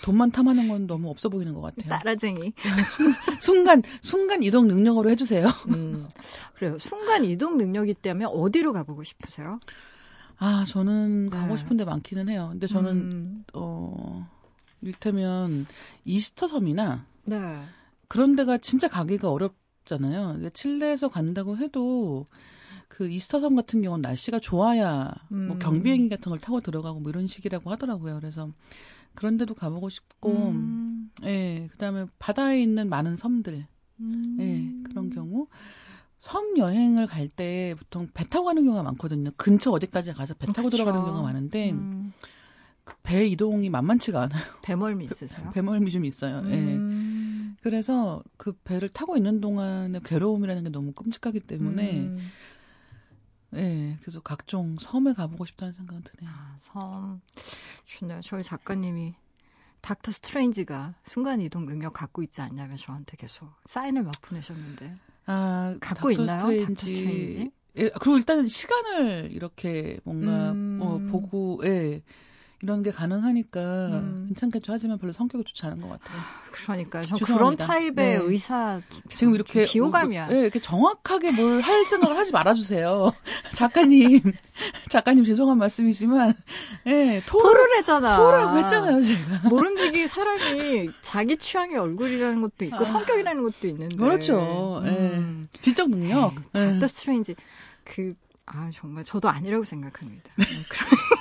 돈만 0.02 0.30
탐하는 0.30 0.68
건 0.68 0.86
너무 0.86 1.10
없어 1.10 1.28
보이는 1.28 1.52
것 1.52 1.60
같아요. 1.60 1.90
따라쟁이. 1.90 2.54
순간 3.40 3.82
순간 4.00 4.42
이동 4.42 4.66
능력으로 4.66 5.10
해주세요. 5.10 5.46
음. 5.68 6.06
그래요. 6.54 6.78
순간 6.78 7.24
이동 7.24 7.58
능력이 7.58 7.90
있다면 7.90 8.28
어디로 8.28 8.72
가보고 8.72 9.04
싶으세요? 9.04 9.58
아, 10.38 10.64
저는 10.68 11.30
가고 11.30 11.52
네. 11.52 11.56
싶은 11.56 11.76
데 11.76 11.84
많기는 11.84 12.28
해요. 12.28 12.48
근데 12.52 12.66
저는, 12.66 12.90
음. 12.92 13.44
어, 13.54 14.28
일테면 14.82 15.66
이스터 16.04 16.46
섬이나, 16.46 17.06
네. 17.24 17.62
그런 18.08 18.36
데가 18.36 18.58
진짜 18.58 18.88
가기가 18.88 19.30
어렵잖아요. 19.30 20.50
칠레에서 20.50 21.08
간다고 21.08 21.56
해도, 21.56 22.26
그 22.88 23.08
이스터 23.08 23.40
섬 23.40 23.56
같은 23.56 23.82
경우는 23.82 24.02
날씨가 24.02 24.38
좋아야, 24.38 25.14
뭐 25.28 25.38
음. 25.38 25.48
뭐 25.48 25.58
경비행기 25.58 26.08
같은 26.10 26.30
걸 26.30 26.38
타고 26.38 26.60
들어가고 26.60 27.00
뭐 27.00 27.10
이런 27.10 27.26
식이라고 27.26 27.70
하더라고요. 27.70 28.20
그래서, 28.20 28.50
그런 29.14 29.38
데도 29.38 29.54
가보고 29.54 29.88
싶고, 29.88 30.30
음. 30.50 31.10
예, 31.24 31.68
그 31.72 31.78
다음에 31.78 32.04
바다에 32.18 32.60
있는 32.62 32.90
많은 32.90 33.16
섬들, 33.16 33.66
음. 34.00 34.36
예, 34.40 34.88
그런 34.90 35.08
경우. 35.10 35.48
섬 36.26 36.58
여행을 36.58 37.06
갈 37.06 37.28
때 37.28 37.76
보통 37.78 38.08
배 38.12 38.24
타고 38.28 38.46
가는 38.46 38.64
경우가 38.64 38.82
많거든요. 38.82 39.30
근처 39.36 39.70
어디까지 39.70 40.12
가서 40.12 40.34
배 40.34 40.46
타고 40.46 40.62
그렇죠. 40.62 40.78
들어가는 40.78 41.00
경우가 41.00 41.22
많은데 41.22 41.70
음. 41.70 42.12
배 43.04 43.26
이동이 43.26 43.70
만만치가 43.70 44.22
않아요. 44.22 44.42
배멀미 44.62 45.04
있으세요? 45.04 45.50
배 45.52 45.62
멀미 45.62 45.92
좀 45.92 46.04
있어요. 46.04 46.42
예. 46.46 46.54
음. 46.54 47.54
네. 47.54 47.62
그래서 47.62 48.24
그 48.36 48.52
배를 48.64 48.88
타고 48.88 49.16
있는 49.16 49.40
동안의 49.40 50.00
괴로움이라는 50.04 50.64
게 50.64 50.70
너무 50.70 50.92
끔찍하기 50.92 51.40
때문에 51.40 52.00
음. 52.00 52.18
네, 53.50 53.96
그래서 54.00 54.20
각종 54.20 54.76
섬에 54.80 55.12
가보고 55.12 55.46
싶다는 55.46 55.74
생각은 55.74 56.02
드네요. 56.02 56.32
아, 56.34 56.56
섬. 56.58 57.20
좋네요. 57.84 58.20
저희 58.24 58.42
작가님이 58.42 59.14
닥터 59.80 60.10
스트레인지가 60.10 60.94
순간 61.04 61.40
이동 61.40 61.66
능력 61.66 61.92
갖고 61.92 62.24
있지 62.24 62.40
않냐면 62.40 62.76
저한테 62.76 63.16
계속 63.16 63.48
사인을 63.64 64.02
막 64.02 64.12
보내셨는데. 64.22 64.96
아, 65.26 65.76
갖고 65.80 66.10
있나요? 66.10 66.40
스트레인지. 66.40 67.50
예, 67.78 67.90
그리고 68.00 68.16
일단은 68.16 68.48
시간을 68.48 69.30
이렇게 69.32 69.98
뭔가 70.04 70.52
음. 70.52 70.78
뭐 70.78 70.98
보고 70.98 71.60
예. 71.64 72.00
이런 72.62 72.82
게 72.82 72.90
가능하니까 72.90 73.60
음. 73.60 74.24
괜찮겠죠. 74.28 74.72
하지만 74.72 74.98
별로 74.98 75.12
성격이 75.12 75.44
좋지 75.44 75.66
않은 75.66 75.80
것 75.80 75.88
같아요. 75.88 76.18
그러니까 76.52 77.02
저 77.02 77.16
그런 77.16 77.54
타입의 77.54 77.94
네. 77.94 78.16
의사 78.16 78.80
지금 79.12 79.34
이렇게 79.34 79.66
비호감이야. 79.66 80.26
뭐, 80.26 80.34
네, 80.34 80.40
이렇게 80.42 80.58
정확하게 80.60 81.32
뭘 81.32 81.60
할 81.60 81.84
생각을 81.84 82.16
하지 82.16 82.32
말아주세요. 82.32 83.12
작가님, 83.54 84.20
작가님 84.88 85.24
죄송한 85.24 85.58
말씀이지만, 85.58 86.32
예, 86.86 86.92
네, 86.92 87.22
토를 87.26 87.76
했잖아. 87.78 88.16
토라고 88.16 88.56
했잖아요, 88.58 89.02
제가. 89.02 89.48
모름지기 89.48 90.08
사람이 90.08 90.90
자기 91.02 91.36
취향의 91.36 91.76
얼굴이라는 91.76 92.40
것도 92.40 92.64
있고 92.66 92.76
아. 92.78 92.84
성격이라는 92.84 93.42
것도 93.42 93.68
있는데. 93.68 93.96
그렇죠. 93.96 94.82
예. 94.86 94.90
음. 94.90 95.48
네. 95.52 95.60
지적 95.60 95.90
능력. 95.90 96.34
닥터 96.52 96.78
네. 96.78 96.86
스트레인지 96.86 97.34
그 97.84 98.14
아 98.48 98.70
정말 98.72 99.02
저도 99.02 99.28
아니라고 99.28 99.64
생각합니다. 99.64 100.30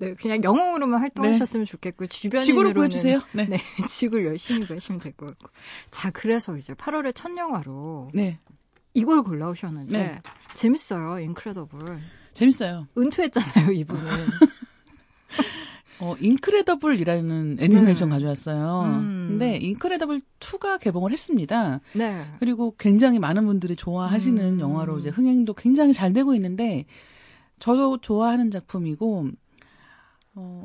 네. 0.00 0.14
그냥 0.14 0.42
영웅으로만 0.42 0.98
활동하셨으면 1.00 1.66
네. 1.66 1.70
좋겠고 1.70 2.06
주변인으로는 2.06 2.46
지구로 2.46 2.72
보여주세요. 2.72 3.20
네. 3.32 3.44
네, 3.46 3.58
지구를 3.88 4.26
열심히 4.26 4.66
보시면 4.66 5.00
될 5.00 5.12
것 5.12 5.26
같고. 5.26 5.50
자, 5.90 6.10
그래서 6.10 6.56
이제 6.56 6.72
8월에 6.74 7.14
첫 7.14 7.36
영화로 7.36 8.10
네. 8.14 8.38
이걸 8.94 9.22
골라오셨는데 9.22 9.98
네. 9.98 10.18
재밌어요, 10.54 11.20
인크레더블. 11.20 11.98
재밌어요. 12.32 12.86
은퇴했잖아요, 12.96 13.72
이분은. 13.72 14.02
어, 16.02 16.16
인크레더블이라는 16.18 17.58
애니메이션 17.60 18.08
네. 18.08 18.14
가져왔어요. 18.14 18.84
음. 18.86 19.26
근데 19.28 19.56
인크레더블 19.58 20.22
2가 20.40 20.80
개봉을 20.80 21.12
했습니다. 21.12 21.80
네. 21.92 22.24
그리고 22.40 22.74
굉장히 22.78 23.18
많은 23.18 23.44
분들이 23.46 23.76
좋아하시는 23.76 24.54
음. 24.54 24.60
영화로 24.60 24.98
이제 24.98 25.10
흥행도 25.10 25.52
굉장히 25.54 25.92
잘 25.92 26.14
되고 26.14 26.34
있는데 26.34 26.86
저도 27.58 27.98
좋아하는 27.98 28.50
작품이고 28.50 29.28
어, 30.34 30.64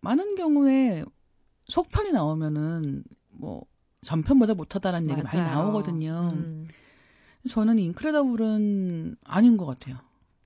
많은 0.00 0.34
경우에 0.36 1.04
속편이 1.66 2.12
나오면은 2.12 3.04
뭐 3.30 3.64
전편보다 4.02 4.54
못하다라는 4.54 5.10
얘기 5.10 5.22
많이 5.22 5.36
나오거든요. 5.36 6.30
음. 6.34 6.68
저는 7.48 7.78
인크레더블은 7.78 9.16
아닌 9.24 9.56
것 9.56 9.66
같아요. 9.66 9.98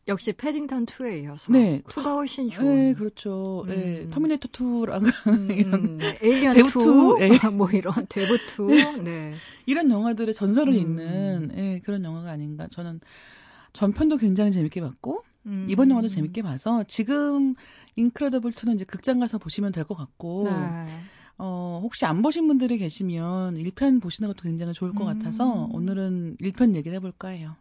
역시 0.08 0.32
패딩턴 0.32 0.86
2에 0.86 1.22
이어서 1.22 1.52
네. 1.52 1.82
2가 1.86 2.14
훨씬 2.16 2.50
좋은. 2.50 2.74
네, 2.74 2.94
그렇죠. 2.94 3.64
네, 3.68 3.74
음. 3.74 3.80
네, 4.04 4.08
터미네이터 4.08 4.48
2랑 4.48 5.02
음, 5.28 5.50
이런 5.52 5.98
네. 5.98 6.18
에일리언 6.20 6.56
2, 6.56 7.18
네. 7.18 7.38
뭐 7.52 7.70
이런 7.70 7.94
대부 8.08 8.36
2, 8.36 9.02
네. 9.04 9.34
이런 9.66 9.90
영화들의 9.90 10.34
전설을 10.34 10.74
음. 10.74 10.78
잇는 10.78 11.48
네, 11.54 11.80
그런 11.84 12.02
영화가 12.02 12.30
아닌가. 12.30 12.66
저는 12.70 13.00
전편도 13.72 14.16
굉장히 14.16 14.50
재밌게 14.52 14.80
봤고 14.80 15.22
음. 15.46 15.66
이번 15.70 15.90
영화도 15.90 16.08
재밌게 16.08 16.42
봐서 16.42 16.82
지금 16.84 17.54
인크레더블 17.96 18.50
2는 18.52 18.74
이제 18.76 18.84
극장 18.84 19.18
가서 19.20 19.38
보시면 19.38 19.72
될 19.72 19.84
것 19.84 19.94
같고 19.96 20.44
네. 20.44 20.86
어, 21.38 21.80
혹시 21.82 22.04
안 22.04 22.20
보신 22.22 22.46
분들이 22.46 22.76
계시면 22.78 23.54
1편 23.56 24.00
보시는 24.02 24.28
것도 24.28 24.42
굉장히 24.42 24.72
좋을 24.74 24.92
것 24.94 25.06
음. 25.08 25.18
같아서 25.18 25.68
오늘은 25.72 26.36
1편 26.40 26.74
얘기를 26.74 26.94
해볼까 26.96 27.28
해요. 27.28 27.56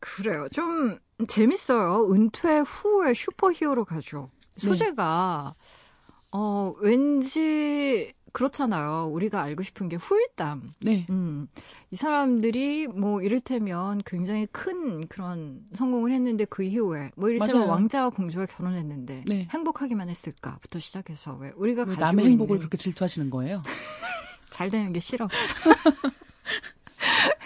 그래요. 0.00 0.48
좀 0.50 0.98
재밌어요. 1.28 2.12
은퇴 2.12 2.60
후에 2.60 3.14
슈퍼히어로 3.14 3.84
가죠. 3.84 4.30
네. 4.56 4.66
소재가 4.68 5.54
네. 5.56 6.12
어 6.32 6.74
왠지 6.80 8.12
그렇잖아요. 8.32 9.10
우리가 9.12 9.42
알고 9.42 9.62
싶은 9.62 9.88
게 9.88 9.96
후일담. 9.96 10.72
네. 10.80 11.06
음. 11.10 11.48
이 11.90 11.96
사람들이 11.96 12.86
뭐 12.88 13.22
이를테면 13.22 14.02
굉장히 14.04 14.46
큰 14.46 15.06
그런 15.06 15.64
성공을 15.74 16.10
했는데 16.12 16.44
그 16.46 16.62
이후에 16.62 17.10
뭐 17.16 17.28
이를테면 17.28 17.66
맞아요. 17.66 17.70
왕자와 17.70 18.10
공주가 18.10 18.46
결혼했는데 18.46 19.24
네. 19.26 19.48
행복하기만 19.50 20.08
했을까부터 20.08 20.80
시작해서 20.80 21.36
왜 21.36 21.52
우리가 21.56 21.84
왜 21.84 21.94
남의 21.96 22.24
행복을 22.26 22.58
그렇게 22.58 22.76
질투하시는 22.76 23.30
거예요? 23.30 23.62
잘 24.50 24.70
되는 24.70 24.92
게 24.92 25.00
싫어. 25.00 25.28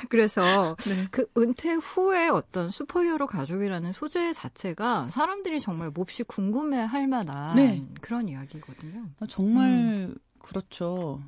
그래서 0.08 0.76
네. 0.86 1.08
그 1.10 1.26
은퇴 1.36 1.72
후에 1.74 2.28
어떤 2.28 2.70
슈퍼히어로 2.70 3.26
가족이라는 3.26 3.92
소재 3.92 4.32
자체가 4.32 5.08
사람들이 5.08 5.60
정말 5.60 5.90
몹시 5.90 6.22
궁금해할 6.22 7.06
만한 7.06 7.56
네. 7.56 7.84
그런 8.00 8.28
이야기거든요. 8.28 9.06
아, 9.20 9.26
정말 9.28 9.70
음. 9.70 10.14
그렇죠. 10.46 11.22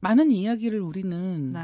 많은 0.00 0.30
이야기를 0.30 0.80
우리는 0.80 1.52
네. 1.52 1.60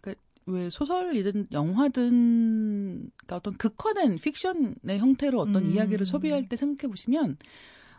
그러니까 0.00 0.22
왜 0.46 0.70
소설이든 0.70 1.48
영화든 1.52 3.10
그러니까 3.16 3.36
어떤 3.36 3.54
극화된 3.54 4.16
픽션의 4.18 4.98
형태로 4.98 5.38
어떤 5.40 5.64
음. 5.64 5.70
이야기를 5.72 6.06
소비할 6.06 6.48
때 6.48 6.56
생각해 6.56 6.88
보시면 6.88 7.36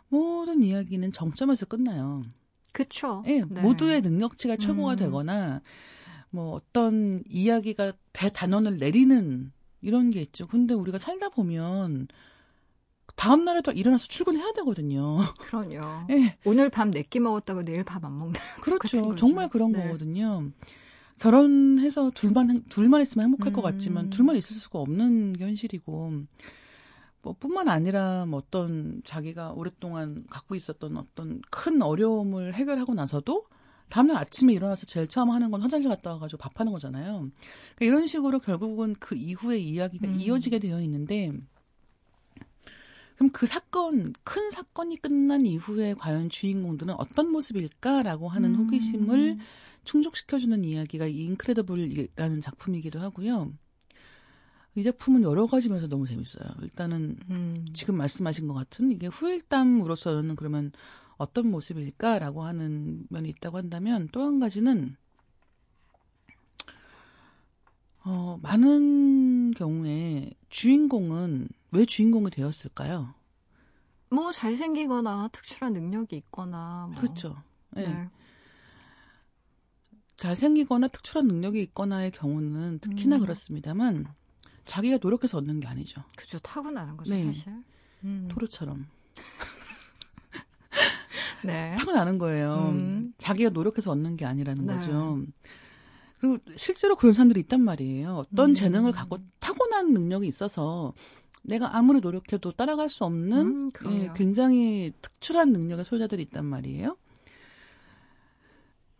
모든 0.08 0.62
이야기는 0.62 1.12
정점에서 1.12 1.66
끝나요. 1.66 2.24
그렇죠. 2.72 3.22
예, 3.28 3.44
네. 3.48 3.62
모두의 3.62 4.00
능력치가 4.00 4.56
최고가 4.56 4.92
음. 4.92 4.96
되거나 4.96 5.62
뭐 6.30 6.54
어떤 6.54 7.22
이야기가 7.28 7.92
대단원을 8.12 8.78
내리는 8.78 9.52
이런 9.80 10.10
게 10.10 10.22
있죠. 10.22 10.48
근데 10.48 10.74
우리가 10.74 10.98
살다 10.98 11.28
보면 11.28 12.08
다음 13.16 13.44
날에도 13.44 13.70
일어나서 13.72 14.06
출근해야 14.08 14.52
되거든요. 14.52 15.18
그럼요. 15.38 16.06
네. 16.08 16.36
오늘 16.44 16.68
밤 16.70 16.90
네 16.90 17.02
끼 17.02 17.20
먹었다고 17.20 17.62
내일 17.62 17.84
밥 17.84 18.04
안 18.04 18.18
먹는. 18.18 18.34
그렇죠. 18.60 19.14
정말 19.16 19.48
그런 19.48 19.72
네. 19.72 19.82
거거든요. 19.84 20.50
결혼해서 21.18 22.10
둘만 22.14 22.64
둘만 22.68 23.00
있으면 23.02 23.26
행복할 23.26 23.52
음. 23.52 23.54
것 23.54 23.62
같지만 23.62 24.10
둘만 24.10 24.36
있을 24.36 24.56
수가 24.56 24.80
없는 24.80 25.34
게 25.34 25.44
현실이고 25.44 26.12
뭐 27.22 27.36
뿐만 27.38 27.68
아니라 27.68 28.26
뭐 28.26 28.40
어떤 28.44 29.00
자기가 29.04 29.52
오랫동안 29.52 30.24
갖고 30.28 30.54
있었던 30.56 30.96
어떤 30.96 31.40
큰 31.50 31.80
어려움을 31.82 32.54
해결하고 32.54 32.94
나서도 32.94 33.46
다음날 33.88 34.16
아침에 34.16 34.52
일어나서 34.54 34.86
제일 34.86 35.06
처음 35.06 35.30
하는 35.30 35.50
건 35.50 35.62
화장실 35.62 35.88
갔다 35.88 36.12
와가지고 36.14 36.38
밥하는 36.38 36.72
거잖아요. 36.72 37.28
그러니까 37.76 37.80
이런 37.80 38.06
식으로 38.08 38.40
결국은 38.40 38.94
그 38.98 39.14
이후의 39.14 39.66
이야기가 39.66 40.08
음. 40.08 40.16
이어지게 40.20 40.58
되어 40.58 40.80
있는데 40.82 41.32
그럼 43.16 43.30
그 43.30 43.46
사건, 43.46 44.12
큰 44.24 44.50
사건이 44.50 44.96
끝난 44.96 45.46
이후에 45.46 45.94
과연 45.94 46.30
주인공들은 46.30 46.94
어떤 46.98 47.30
모습일까라고 47.30 48.28
하는 48.28 48.54
음. 48.54 48.64
호기심을 48.66 49.38
충족시켜주는 49.84 50.64
이야기가 50.64 51.06
이 51.06 51.24
인크레더블이라는 51.24 52.40
작품이기도 52.40 52.98
하고요. 53.00 53.52
이 54.76 54.82
작품은 54.82 55.22
여러 55.22 55.46
가지 55.46 55.68
면에서 55.68 55.86
너무 55.86 56.08
재밌어요. 56.08 56.48
일단은 56.62 57.16
음. 57.30 57.64
지금 57.72 57.96
말씀하신 57.96 58.48
것 58.48 58.54
같은 58.54 58.90
이게 58.90 59.06
후일담으로서는 59.06 60.34
그러면 60.34 60.72
어떤 61.16 61.48
모습일까라고 61.50 62.42
하는 62.42 63.06
면이 63.08 63.28
있다고 63.28 63.58
한다면 63.58 64.08
또 64.10 64.22
한 64.22 64.40
가지는 64.40 64.96
어, 68.04 68.38
많은 68.42 69.33
경우에 69.52 70.30
주인공은 70.48 71.48
왜 71.72 71.84
주인공이 71.84 72.30
되었을까요? 72.30 73.14
뭐 74.10 74.32
잘생기거나 74.32 75.28
특출한 75.32 75.72
능력이 75.72 76.16
있거나 76.16 76.88
뭐. 76.90 77.00
그렇죠. 77.00 77.42
네. 77.70 77.88
네. 77.88 78.08
잘생기거나 80.16 80.88
특출한 80.88 81.26
능력이 81.26 81.60
있거나의 81.62 82.12
경우는 82.12 82.78
특히나 82.78 83.16
음. 83.16 83.20
그렇습니다만 83.20 84.06
자기가 84.64 84.98
노력해서 85.02 85.38
얻는 85.38 85.60
게 85.60 85.66
아니죠. 85.66 86.02
그죠 86.16 86.38
타고나는 86.38 86.96
거죠 86.96 87.10
네. 87.10 87.24
사실. 87.24 87.52
음. 88.04 88.28
토르처럼. 88.30 88.86
네. 91.44 91.74
타고나는 91.78 92.18
거예요. 92.18 92.70
음. 92.72 93.12
자기가 93.18 93.50
노력해서 93.50 93.90
얻는 93.90 94.16
게 94.16 94.24
아니라는 94.24 94.64
네. 94.64 94.74
거죠. 94.74 95.18
그리고 96.24 96.38
실제로 96.56 96.96
그런 96.96 97.12
사람들이 97.12 97.40
있단 97.40 97.60
말이에요. 97.60 98.14
어떤 98.16 98.50
음. 98.50 98.54
재능을 98.54 98.92
갖고 98.92 99.18
타고난 99.40 99.92
능력이 99.92 100.26
있어서 100.26 100.94
내가 101.42 101.76
아무리 101.76 102.00
노력해도 102.00 102.52
따라갈 102.52 102.88
수 102.88 103.04
없는 103.04 103.46
음, 103.46 103.70
예, 103.90 104.10
굉장히 104.16 104.94
특출한 105.02 105.52
능력의 105.52 105.84
소유자들이 105.84 106.22
있단 106.22 106.46
말이에요. 106.46 106.96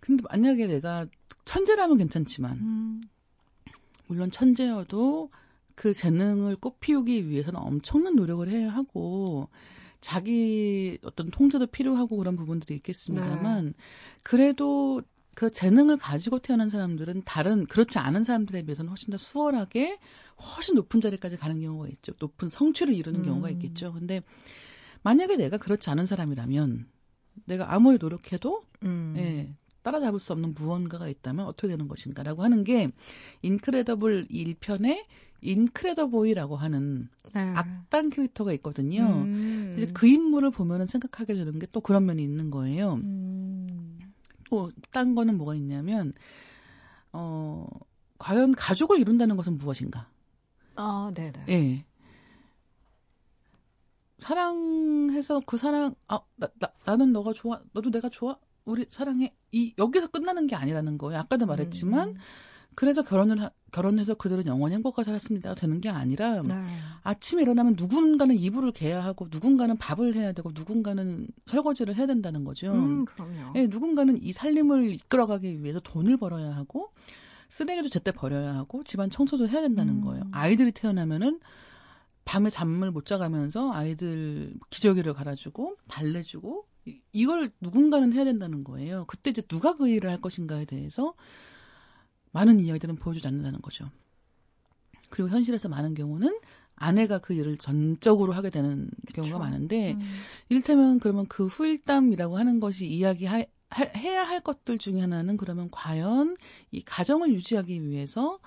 근데 0.01 0.23
만약에 0.29 0.67
내가 0.67 1.07
천재라면 1.47 1.97
괜찮지만 1.97 2.59
음. 2.59 3.03
물론 4.07 4.31
천재여도 4.31 5.31
그 5.75 5.95
재능을 5.95 6.57
꽃피우기 6.57 7.31
위해서는 7.31 7.59
엄청난 7.59 8.17
노력을 8.17 8.47
해야 8.51 8.69
하고 8.69 9.49
자기 10.03 10.99
어떤 11.03 11.31
통제도 11.31 11.67
필요하고 11.67 12.19
그런 12.19 12.37
부분들이 12.37 12.77
있겠습니다만 12.77 13.65
네. 13.69 13.73
그래도 14.23 15.01
그 15.35 15.51
재능을 15.51 15.97
가지고 15.97 16.39
태어난 16.39 16.71
사람들은 16.71 17.23
다른 17.25 17.67
그렇지 17.67 17.99
않은 17.99 18.25
사람들에 18.25 18.63
비해서는 18.63 18.89
훨씬 18.91 19.11
더 19.11 19.19
수월하게 19.19 19.99
훨씬 20.57 20.75
높은 20.75 21.01
자리까지 21.01 21.37
가는 21.37 21.61
경우가 21.61 21.89
있죠. 21.89 22.13
높은 22.19 22.49
성취를 22.49 22.95
이루는 22.95 23.21
음. 23.21 23.25
경우가 23.25 23.51
있겠죠. 23.51 23.93
근데 23.93 24.23
만약에 25.03 25.37
내가 25.37 25.59
그렇지 25.59 25.91
않은 25.91 26.07
사람이라면 26.07 26.87
내가 27.47 27.75
아무리 27.75 27.99
노력해도 27.99 28.63
음. 28.85 29.15
예, 29.17 29.55
따라잡을 29.83 30.19
수 30.21 30.33
없는 30.33 30.55
무언가가 30.55 31.09
있다면 31.09 31.47
어떻게 31.47 31.69
되는 31.69 31.89
것인가라고 31.89 32.43
하는 32.43 32.65
게 32.65 32.89
인크레더블 33.43 34.29
1편에 34.29 35.05
인크레더보이라고 35.43 36.57
하는 36.57 37.09
네. 37.35 37.41
악당 37.41 38.09
캐릭터가 38.09 38.53
있거든요. 38.55 39.05
음. 39.25 39.75
이제 39.77 39.91
그 39.93 40.07
인물을 40.07 40.51
보면은 40.51 40.87
생각하게 40.87 41.35
되는 41.35 41.59
게 41.59 41.67
또 41.71 41.81
그런 41.81 42.07
면이 42.07 42.23
있는 42.23 42.51
거예요. 42.51 42.95
음. 42.95 43.94
또 44.49 44.71
딴 44.91 45.15
거는 45.15 45.37
뭐가 45.39 45.55
있냐면 45.55 46.13
어 47.13 47.67
과연 48.19 48.55
가족을 48.55 49.01
이룬다는 49.01 49.37
것은 49.37 49.57
무엇인가? 49.57 50.09
아, 50.77 51.13
네, 51.15 51.31
네. 51.33 51.45
예. 51.49 51.85
사랑해서 54.19 55.41
그 55.47 55.57
사랑 55.57 55.95
아, 56.09 56.21
나, 56.37 56.49
나 56.59 56.69
나는 56.85 57.13
너가 57.13 57.33
좋아. 57.33 57.61
너도 57.73 57.91
내가 57.91 58.09
좋아. 58.09 58.39
우리 58.65 58.87
사랑해. 58.91 59.35
이 59.53 59.75
여기서 59.79 60.07
끝나는 60.09 60.47
게 60.47 60.57
아니라는 60.57 60.97
거예요. 60.99 61.21
아까도 61.21 61.47
말했지만 61.47 62.11
음. 62.11 62.17
그래서 62.75 63.03
결혼을 63.03 63.41
하, 63.43 63.51
결혼해서 63.75 64.15
그들은 64.15 64.47
영원히 64.47 64.77
행복하게 64.77 65.05
살았습니다. 65.05 65.57
되는 65.57 65.81
게 65.81 65.89
아니라 65.89 66.43
네. 66.43 66.55
아침에 67.03 67.43
일어나면 67.43 67.75
누군가는 67.77 68.35
이불을 68.35 68.71
개야 68.71 69.05
하고 69.05 69.27
누군가는 69.31 69.77
밥을 69.77 70.15
해야 70.15 70.33
되고 70.33 70.53
누군가는 70.55 71.27
설거지를 71.47 71.97
해야 71.97 72.07
된다는 72.07 72.45
거죠. 72.45 72.73
음, 72.73 73.05
그럼요. 73.05 73.53
예, 73.57 73.67
누군가는 73.67 74.17
이 74.23 74.33
살림을 74.33 74.95
이끌어가기 74.95 75.65
위해서 75.65 75.81
돈을 75.81 76.17
벌어야 76.19 76.55
하고 76.55 76.93
쓰레기도 77.49 77.89
제때 77.89 78.13
버려야 78.13 78.55
하고 78.55 78.85
집안 78.85 79.11
청소도 79.11 79.49
해야 79.49 79.61
된다는 79.61 79.95
음. 79.95 80.01
거예요. 80.03 80.23
아이들이 80.31 80.71
태어나면은 80.71 81.41
밤에 82.25 82.51
잠을 82.51 82.93
못 82.93 83.07
자가면서 83.07 83.73
아이들 83.73 84.55
기저귀를 84.71 85.15
갈아주고 85.15 85.77
달래주고 85.89 86.65
이걸 87.13 87.51
누군가는 87.61 88.13
해야 88.13 88.25
된다는 88.25 88.63
거예요. 88.63 89.05
그때 89.09 89.31
이제 89.31 89.43
누가 89.43 89.77
그 89.77 89.89
일을 89.89 90.11
할 90.11 90.21
것인가에 90.21 90.65
대해서 90.65 91.15
많은 92.35 92.61
이야기들은 92.61 92.97
보여주지 92.97 93.27
않는다는 93.27 93.63
거죠. 93.63 93.89
그리고 95.09 95.31
현실에서 95.31 95.69
많은 95.69 95.95
경우는 95.95 96.39
아내가 96.77 97.19
그 97.19 97.35
일을 97.35 97.57
전적으로 97.57 98.33
하게 98.33 98.51
되는 98.51 98.91
경우가 99.15 99.39
많은데 99.39 99.93
음. 99.93 100.01
이를테면 100.49 100.99
그러면 100.99 101.27
그 101.29 101.47
후일담이라고 101.47 102.37
하는 102.37 102.59
것이 102.59 102.87
이야기 102.87 103.27
하, 103.27 103.45
해야 103.97 104.25
할 104.25 104.41
것들 104.41 104.79
중에 104.79 105.01
하나는 105.01 105.37
그러면 105.37 105.69
과연 105.71 106.37
이 106.73 106.83
가정을 106.83 107.33
유지하기 107.33 107.87
위해서 107.87 108.41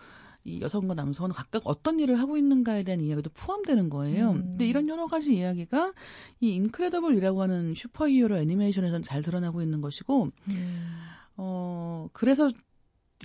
이 0.44 0.62
여성과 0.62 0.94
남성은 0.94 1.32
각각 1.32 1.62
어떤 1.66 2.00
일을 2.00 2.20
하고 2.20 2.38
있는가에 2.38 2.84
대한 2.84 3.02
이야기도 3.02 3.30
포함되는 3.34 3.90
거예요. 3.90 4.32
음. 4.32 4.52
근데 4.52 4.68
이런 4.68 4.88
여러 4.88 5.06
가지 5.06 5.36
이야기가 5.36 5.94
이 6.40 6.50
인크레더블이라고 6.56 7.42
하는 7.42 7.76
슈퍼히어로 7.76 8.38
애니메이션에서는 8.38 9.04
잘 9.04 9.22
드러나고 9.22 9.62
있는 9.62 9.82
것이고, 9.82 10.30
음. 10.48 10.98
어, 11.36 12.08
그래서 12.14 12.50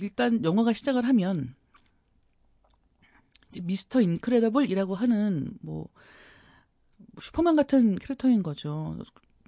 일단 0.01 0.43
영화가 0.43 0.73
시작을 0.73 1.05
하면 1.05 1.55
미스터 3.61 4.01
인크레더블이라고 4.01 4.95
하는 4.95 5.57
뭐 5.61 5.87
슈퍼맨 7.21 7.55
같은 7.55 7.95
캐릭터인 7.95 8.41
거죠. 8.41 8.97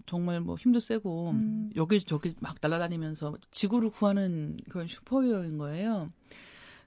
정말 0.05 0.41
뭐 0.41 0.55
힘도 0.55 0.79
세고 0.79 1.31
음. 1.31 1.71
여기 1.75 1.99
저기 2.03 2.35
막 2.39 2.57
날아다니면서 2.61 3.37
지구를 3.49 3.89
구하는 3.89 4.57
그런 4.69 4.87
슈퍼히어로인 4.87 5.57
거예요. 5.57 6.11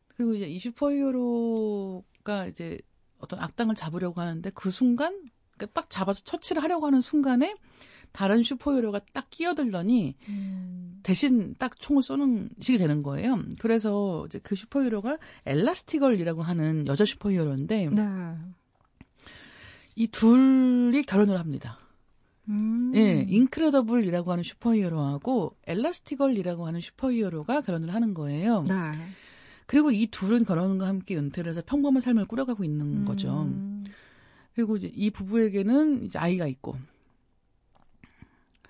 그리고 0.09 0.35
이제 0.35 0.47
이 0.47 0.59
슈퍼히어로가 0.59 2.47
이제 2.47 2.79
어떤 3.19 3.41
악당을 3.41 3.75
잡으려고 3.75 4.21
하는데 4.21 4.49
그 4.51 4.71
순간 4.71 5.31
그러니까 5.57 5.81
딱 5.81 5.91
잡아서 5.91 6.23
처치를 6.23 6.63
하려고 6.63 6.87
하는 6.87 7.01
순간에 7.01 7.57
다른 8.13 8.43
슈퍼히어로가 8.43 9.01
딱 9.13 9.31
끼어들더니 9.31 10.15
음. 10.29 11.01
대신 11.03 11.55
딱 11.59 11.79
총을 11.79 12.03
쏘는 12.03 12.51
식이 12.61 12.79
되는 12.79 13.03
거예요. 13.03 13.39
그래서 13.61 14.25
이제 14.27 14.41
그 14.43 14.55
슈퍼히어로가 14.55 15.19
엘라스티걸이라고 15.47 16.43
하는 16.43 16.87
여자 16.87 17.05
슈퍼히어로인데 17.05 17.89
네. 17.91 18.03
이 19.97 20.07
둘이 20.09 21.03
결혼을 21.03 21.39
합니다. 21.39 21.79
음. 22.49 22.93
예, 22.95 23.27
인크레더블이라고 23.29 24.33
하는 24.33 24.43
슈퍼히어로하고 24.43 25.57
엘라스티걸이라고 25.67 26.67
하는 26.67 26.81
슈퍼히어로가 26.81 27.61
결혼을 27.61 27.95
하는 27.95 28.15
거예요. 28.15 28.65
네. 28.67 28.75
그리고 29.67 29.91
이 29.91 30.07
둘은 30.07 30.45
결혼과 30.45 30.89
함께 30.89 31.17
은퇴를 31.17 31.53
해서 31.53 31.63
평범한 31.65 32.01
삶을 32.01 32.25
꾸려가고 32.25 32.65
있는 32.65 33.05
거죠. 33.05 33.43
음. 33.43 33.85
그리고 34.55 34.77
이제 34.77 34.91
이 34.95 35.11
부부에게는 35.11 36.05
이제 36.05 36.19
아이가 36.19 36.47
있고. 36.47 36.77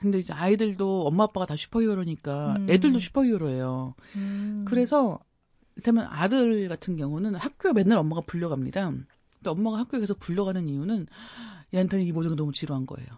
근데 0.01 0.19
이제 0.19 0.33
아이들도 0.33 1.07
엄마 1.07 1.25
아빠가 1.25 1.47
다 1.47 1.57
슈퍼히어로니까 1.57 2.57
음. 2.59 2.71
애들도 2.71 2.99
슈퍼히어로예요. 2.99 3.95
음. 4.17 4.65
그래서 4.67 5.19
이를테면 5.75 6.07
아들 6.09 6.69
같은 6.69 6.97
경우는 6.97 7.35
학교에 7.35 7.73
맨날 7.73 7.99
엄마가 7.99 8.23
불려갑니다. 8.23 8.91
근데 8.91 9.51
엄마가 9.51 9.79
학교에 9.79 10.01
계속 10.01 10.19
불려가는 10.19 10.69
이유는 10.69 11.07
얘한테는 11.75 12.05
이 12.05 12.13
모든 12.13 12.31
게 12.31 12.37
너무 12.37 12.53
지루한 12.53 12.87
거예요. 12.87 13.09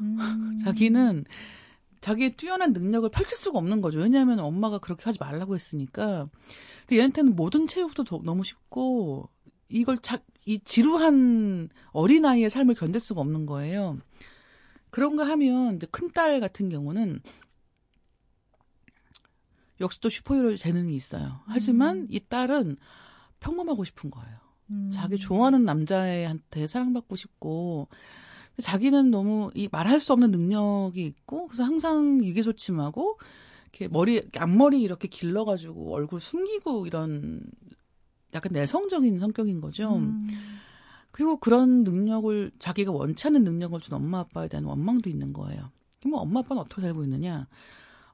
음. 0.00 0.16
자기는 0.64 1.24
자기의 2.00 2.36
뛰어난 2.36 2.72
능력을 2.72 3.08
펼칠 3.10 3.36
수가 3.36 3.58
없는 3.58 3.80
거죠. 3.82 3.98
왜냐하면 3.98 4.40
엄마가 4.40 4.78
그렇게 4.78 5.04
하지 5.04 5.18
말라고 5.18 5.54
했으니까. 5.54 6.28
근데 6.86 6.96
얘한테는 6.96 7.36
모든 7.36 7.66
체육도 7.66 8.04
너무 8.22 8.42
쉽고 8.42 9.28
이걸 9.68 9.98
자, 9.98 10.18
이 10.46 10.58
지루한 10.60 11.68
어린아이의 11.92 12.50
삶을 12.50 12.74
견딜 12.74 13.00
수가 13.00 13.20
없는 13.20 13.46
거예요. 13.46 13.98
그런가 14.90 15.26
하면 15.28 15.76
이제 15.76 15.86
큰딸 15.90 16.40
같은 16.40 16.68
경우는 16.68 17.20
역시 19.80 20.00
또 20.00 20.08
슈퍼히어로 20.08 20.56
재능이 20.56 20.94
있어요. 20.94 21.40
하지만 21.46 21.98
음. 21.98 22.06
이 22.10 22.20
딸은 22.20 22.76
평범하고 23.40 23.84
싶은 23.84 24.10
거예요. 24.10 24.36
음. 24.70 24.90
자기 24.92 25.18
좋아하는 25.18 25.64
남자애한테 25.64 26.66
사랑받고 26.66 27.16
싶고 27.16 27.88
자기는 28.60 29.10
너무 29.10 29.50
이 29.54 29.68
말할 29.70 30.00
수 30.00 30.12
없는 30.12 30.30
능력이 30.30 31.04
있고 31.04 31.48
그래서 31.48 31.64
항상 31.64 32.20
위기소침하고 32.20 33.18
이렇게 33.72 33.88
머리 33.88 34.22
앞머리 34.36 34.82
이렇게 34.82 35.08
길러가지고 35.08 35.94
얼굴 35.94 36.20
숨기고 36.20 36.86
이런 36.86 37.42
약간 38.34 38.52
내성적인 38.52 39.18
성격인 39.18 39.60
거죠. 39.60 39.96
음. 39.96 40.20
그리고 41.10 41.36
그런 41.38 41.84
능력을 41.84 42.52
자기가 42.58 42.92
원치 42.92 43.26
않는 43.26 43.44
능력을 43.44 43.80
준 43.80 43.94
엄마 43.94 44.20
아빠에 44.20 44.48
대한 44.48 44.64
원망도 44.64 45.10
있는 45.10 45.32
거예요. 45.32 45.70
그럼 46.00 46.14
엄마 46.14 46.40
아빠는 46.40 46.62
어떻게 46.62 46.82
살고 46.82 47.04
있느냐? 47.04 47.46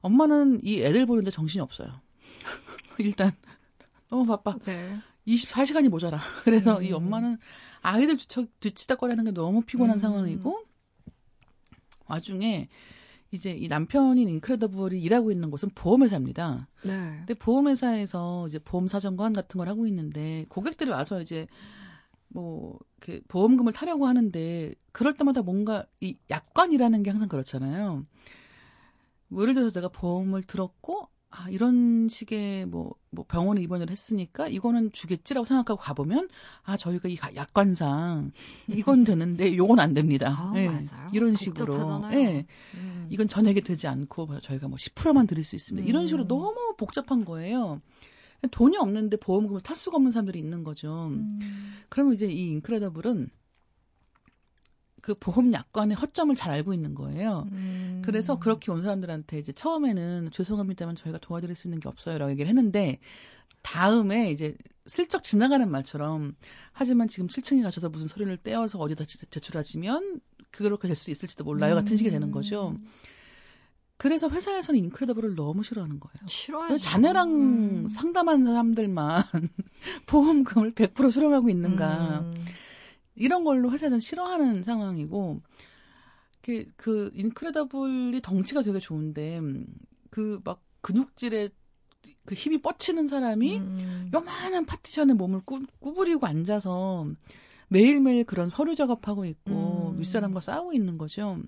엄마는 0.01 0.59
이 0.63 0.81
애들 0.81 1.05
보는데 1.05 1.31
정신이 1.31 1.61
없어요. 1.61 2.01
일단 2.99 3.31
너무 4.09 4.25
바빠. 4.25 4.57
네. 4.65 4.97
24시간이 5.27 5.89
모자라. 5.89 6.19
그래서 6.43 6.77
음. 6.77 6.83
이 6.83 6.91
엄마는 6.91 7.37
아이들 7.81 8.17
뒤치다거리는 8.59 9.23
게 9.23 9.31
너무 9.31 9.61
피곤한 9.61 9.97
음. 9.97 9.99
상황이고 9.99 10.63
와중에 12.07 12.69
이제 13.31 13.51
이 13.51 13.67
남편인 13.67 14.29
인크레더블이 14.29 15.01
일하고 15.01 15.31
있는 15.31 15.51
곳은 15.51 15.69
보험회사입니다. 15.75 16.69
네. 16.83 17.15
근데 17.17 17.33
보험회사에서 17.33 18.47
이제 18.47 18.59
보험 18.59 18.87
사정관 18.87 19.33
같은 19.33 19.57
걸 19.57 19.67
하고 19.67 19.85
있는데 19.87 20.45
고객들이 20.47 20.89
와서 20.89 21.21
이제 21.21 21.47
뭐, 22.29 22.77
그, 22.99 23.21
보험금을 23.27 23.73
타려고 23.73 24.07
하는데, 24.07 24.73
그럴 24.91 25.13
때마다 25.13 25.41
뭔가, 25.41 25.85
이 26.01 26.17
약관이라는 26.29 27.03
게 27.03 27.09
항상 27.09 27.27
그렇잖아요. 27.27 28.05
뭐, 29.29 29.41
예를 29.43 29.53
들어서 29.53 29.71
내가 29.71 29.89
보험을 29.89 30.43
들었고, 30.43 31.09
아, 31.29 31.49
이런 31.49 32.07
식의 32.07 32.65
뭐, 32.67 32.95
뭐 33.11 33.25
병원에 33.27 33.61
입원을 33.61 33.89
했으니까 33.89 34.47
이거는 34.47 34.91
주겠지라고 34.91 35.45
생각하고 35.45 35.79
가보면, 35.79 36.29
아, 36.63 36.77
저희가 36.77 37.09
이 37.09 37.17
약관상 37.35 38.31
이건 38.69 39.03
되는데 39.03 39.55
요건 39.57 39.79
안 39.79 39.93
됩니다. 39.93 40.33
아, 40.37 40.51
네. 40.53 40.67
맞아요. 40.67 41.07
이런 41.11 41.35
식으로. 41.35 42.09
예. 42.11 42.15
네. 42.15 42.45
음. 42.75 43.07
이건 43.09 43.27
전액이 43.27 43.61
되지 43.61 43.87
않고 43.87 44.39
저희가 44.41 44.67
뭐 44.67 44.77
10%만 44.77 45.27
드릴 45.27 45.43
수 45.43 45.55
있습니다. 45.55 45.85
음. 45.85 45.89
이런 45.89 46.07
식으로 46.07 46.27
너무 46.27 46.75
복잡한 46.77 47.25
거예요. 47.25 47.81
돈이 48.51 48.77
없는데 48.77 49.17
보험금을 49.17 49.61
탈 49.61 49.75
수가 49.75 49.97
없는 49.97 50.11
사람들이 50.11 50.39
있는 50.39 50.63
거죠. 50.63 51.07
음. 51.07 51.39
그러면 51.89 52.13
이제 52.13 52.27
이 52.27 52.49
인크레더블은 52.51 53.29
그 55.01 55.15
보험 55.15 55.53
약관의 55.53 55.95
허점을 55.95 56.35
잘 56.35 56.51
알고 56.51 56.73
있는 56.73 56.93
거예요. 56.93 57.47
음. 57.51 58.01
그래서 58.03 58.39
그렇게 58.39 58.71
온 58.71 58.83
사람들한테 58.83 59.39
이제 59.39 59.51
처음에는 59.53 60.31
죄송합니다만 60.31 60.95
저희가 60.95 61.17
도와드릴 61.19 61.55
수 61.55 61.67
있는 61.67 61.79
게 61.79 61.87
없어요라고 61.87 62.31
얘기를 62.31 62.49
했는데 62.49 62.99
다음에 63.61 64.31
이제 64.31 64.55
슬쩍 64.85 65.23
지나가는 65.23 65.69
말처럼 65.69 66.35
하지만 66.71 67.07
지금 67.07 67.27
7층에 67.27 67.63
가셔서 67.63 67.89
무슨 67.89 68.07
서류를 68.07 68.37
떼어서 68.37 68.79
어디다 68.79 69.05
제출하시면 69.05 70.21
그렇게 70.51 70.87
될 70.87 70.95
수도 70.95 71.11
있을지도 71.11 71.43
몰라요 71.43 71.75
같은 71.75 71.95
식이 71.95 72.09
되는 72.09 72.31
거죠. 72.31 72.69
음. 72.69 72.85
그래서 73.97 74.29
회사에서는 74.29 74.79
인크레더블을 74.79 75.35
너무 75.35 75.63
싫어하는 75.63 75.99
거예요. 75.99 76.27
싫어하죠. 76.27 76.77
자네랑 76.77 77.29
음. 77.31 77.89
상담한 77.89 78.43
사람들만 78.43 79.23
보험금을 80.05 80.73
100% 80.73 81.11
수령하고 81.11 81.49
있는가. 81.49 82.19
음. 82.19 82.35
이런 83.15 83.43
걸로 83.43 83.71
회사에서는 83.71 83.99
싫어하는 83.99 84.63
상황이고, 84.63 85.41
그, 86.41 86.65
그, 86.75 87.11
인크레더블이 87.15 88.21
덩치가 88.21 88.61
되게 88.61 88.79
좋은데, 88.79 89.41
그 90.11 90.39
막 90.43 90.61
근육질에 90.81 91.49
그 92.25 92.35
힘이 92.35 92.61
뻗치는 92.61 93.07
사람이 93.07 93.57
음. 93.57 94.11
요만한 94.13 94.65
파티션에 94.65 95.13
몸을 95.13 95.41
꾸, 95.43 95.59
구부리고 95.79 96.25
앉아서 96.25 97.07
매일매일 97.67 98.23
그런 98.23 98.49
서류 98.49 98.75
작업하고 98.75 99.25
있고, 99.25 99.93
음. 99.95 99.99
윗사람과 99.99 100.39
싸우고 100.39 100.73
있는 100.73 100.97
거죠. 100.97 101.39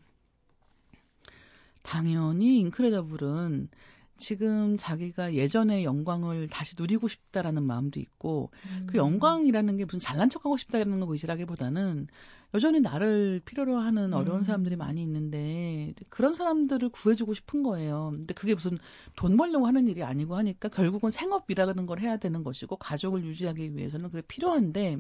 당연히 1.89 2.59
인크레더블은 2.59 3.67
지금 4.15 4.77
자기가 4.77 5.33
예전의 5.33 5.85
영광을 5.85 6.47
다시 6.47 6.75
누리고 6.77 7.07
싶다라는 7.07 7.63
마음도 7.63 7.99
있고 7.99 8.51
그 8.51 8.69
음. 8.69 8.87
그 8.91 8.97
영광이라는 8.99 9.77
게 9.77 9.85
무슨 9.85 9.99
잘난 9.99 10.29
척하고 10.29 10.55
싶다는 10.55 10.99
거 10.99 11.11
의지라기보다는 11.11 12.05
여전히 12.53 12.79
나를 12.79 13.41
필요로 13.43 13.77
하는 13.77 14.13
어려운 14.13 14.41
음. 14.41 14.43
사람들이 14.43 14.75
많이 14.75 15.01
있는데 15.01 15.95
그런 16.09 16.35
사람들을 16.35 16.89
구해주고 16.89 17.33
싶은 17.33 17.63
거예요. 17.63 18.11
근데 18.13 18.35
그게 18.35 18.53
무슨 18.53 18.77
돈 19.15 19.35
벌려고 19.35 19.65
하는 19.65 19.87
일이 19.87 20.03
아니고 20.03 20.35
하니까 20.35 20.69
결국은 20.69 21.09
생업이라는 21.09 21.87
걸 21.87 22.01
해야 22.01 22.17
되는 22.17 22.43
것이고 22.43 22.75
가족을 22.75 23.23
유지하기 23.23 23.75
위해서는 23.75 24.11
그게 24.11 24.21
필요한데 24.21 24.99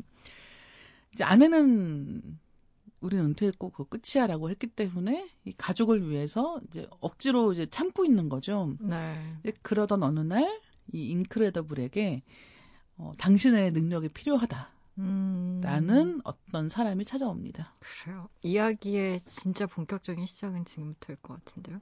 이제 1.13 1.23
아내는 1.23 2.39
우리는 3.01 3.25
은퇴했고 3.25 3.69
그 3.71 3.85
끝이야라고 3.85 4.49
했기 4.49 4.67
때문에 4.67 5.29
이 5.45 5.53
가족을 5.57 6.09
위해서 6.09 6.59
이제 6.67 6.87
억지로 6.99 7.53
이제 7.53 7.65
참고 7.65 8.05
있는 8.05 8.29
거죠. 8.29 8.75
네. 8.79 9.15
그러던 9.61 10.03
어느 10.03 10.19
날 10.19 10.69
이 10.93 11.09
인크레더블에게 11.09 12.23
어, 12.97 13.13
당신의 13.17 13.71
능력이 13.71 14.09
필요하다. 14.09 14.69
음. 14.99 15.61
라는 15.63 16.19
어떤 16.25 16.67
사람이 16.67 17.05
찾아옵니다. 17.05 17.73
그래요. 17.79 18.27
이야기의 18.41 19.21
진짜 19.21 19.65
본격적인 19.65 20.25
시작은 20.25 20.65
지금부터일 20.65 21.17
것 21.21 21.35
같은데요. 21.35 21.79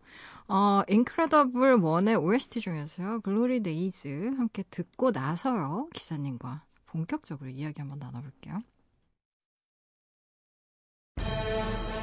어, 0.47 0.83
인크레더블 0.87 1.77
1의 1.77 2.21
OST 2.21 2.61
중에서요. 2.61 3.21
Glory 3.21 3.63
Days 3.63 4.33
함께 4.37 4.63
듣고 4.69 5.11
나서요. 5.11 5.89
기자님과 5.93 6.63
본격적으로 6.85 7.49
이야기 7.49 7.81
한번 7.81 7.97
나눠볼게요. 7.97 8.61
Yeah. 11.47 11.96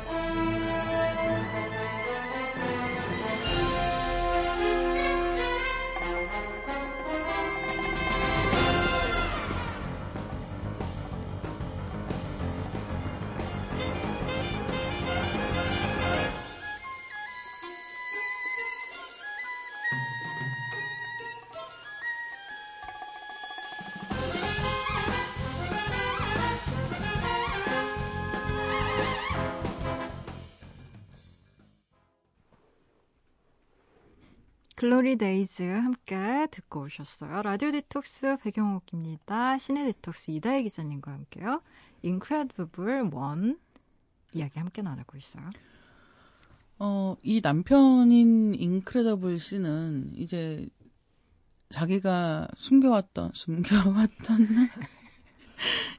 Glory 34.84 35.16
Days 35.16 35.62
함께 35.62 36.46
듣고 36.50 36.82
오셨어요. 36.82 37.40
라디오 37.40 37.70
디톡스 37.70 38.36
배경옥입니다. 38.42 39.56
시네 39.56 39.86
디톡스 39.86 40.30
이다혜 40.32 40.62
기자님과 40.62 41.10
함께요. 41.10 41.62
인크레더블 42.02 43.08
one 43.10 43.58
이야기 44.34 44.58
함께 44.58 44.82
나누고 44.82 45.16
있어요. 45.16 45.42
어, 46.78 47.16
이 47.22 47.40
남편인 47.42 48.56
인크레더블 48.56 49.40
씨는 49.40 50.12
이제 50.16 50.66
자기가 51.70 52.48
숨겨왔던 52.54 53.30
숨겨왔던 53.32 54.68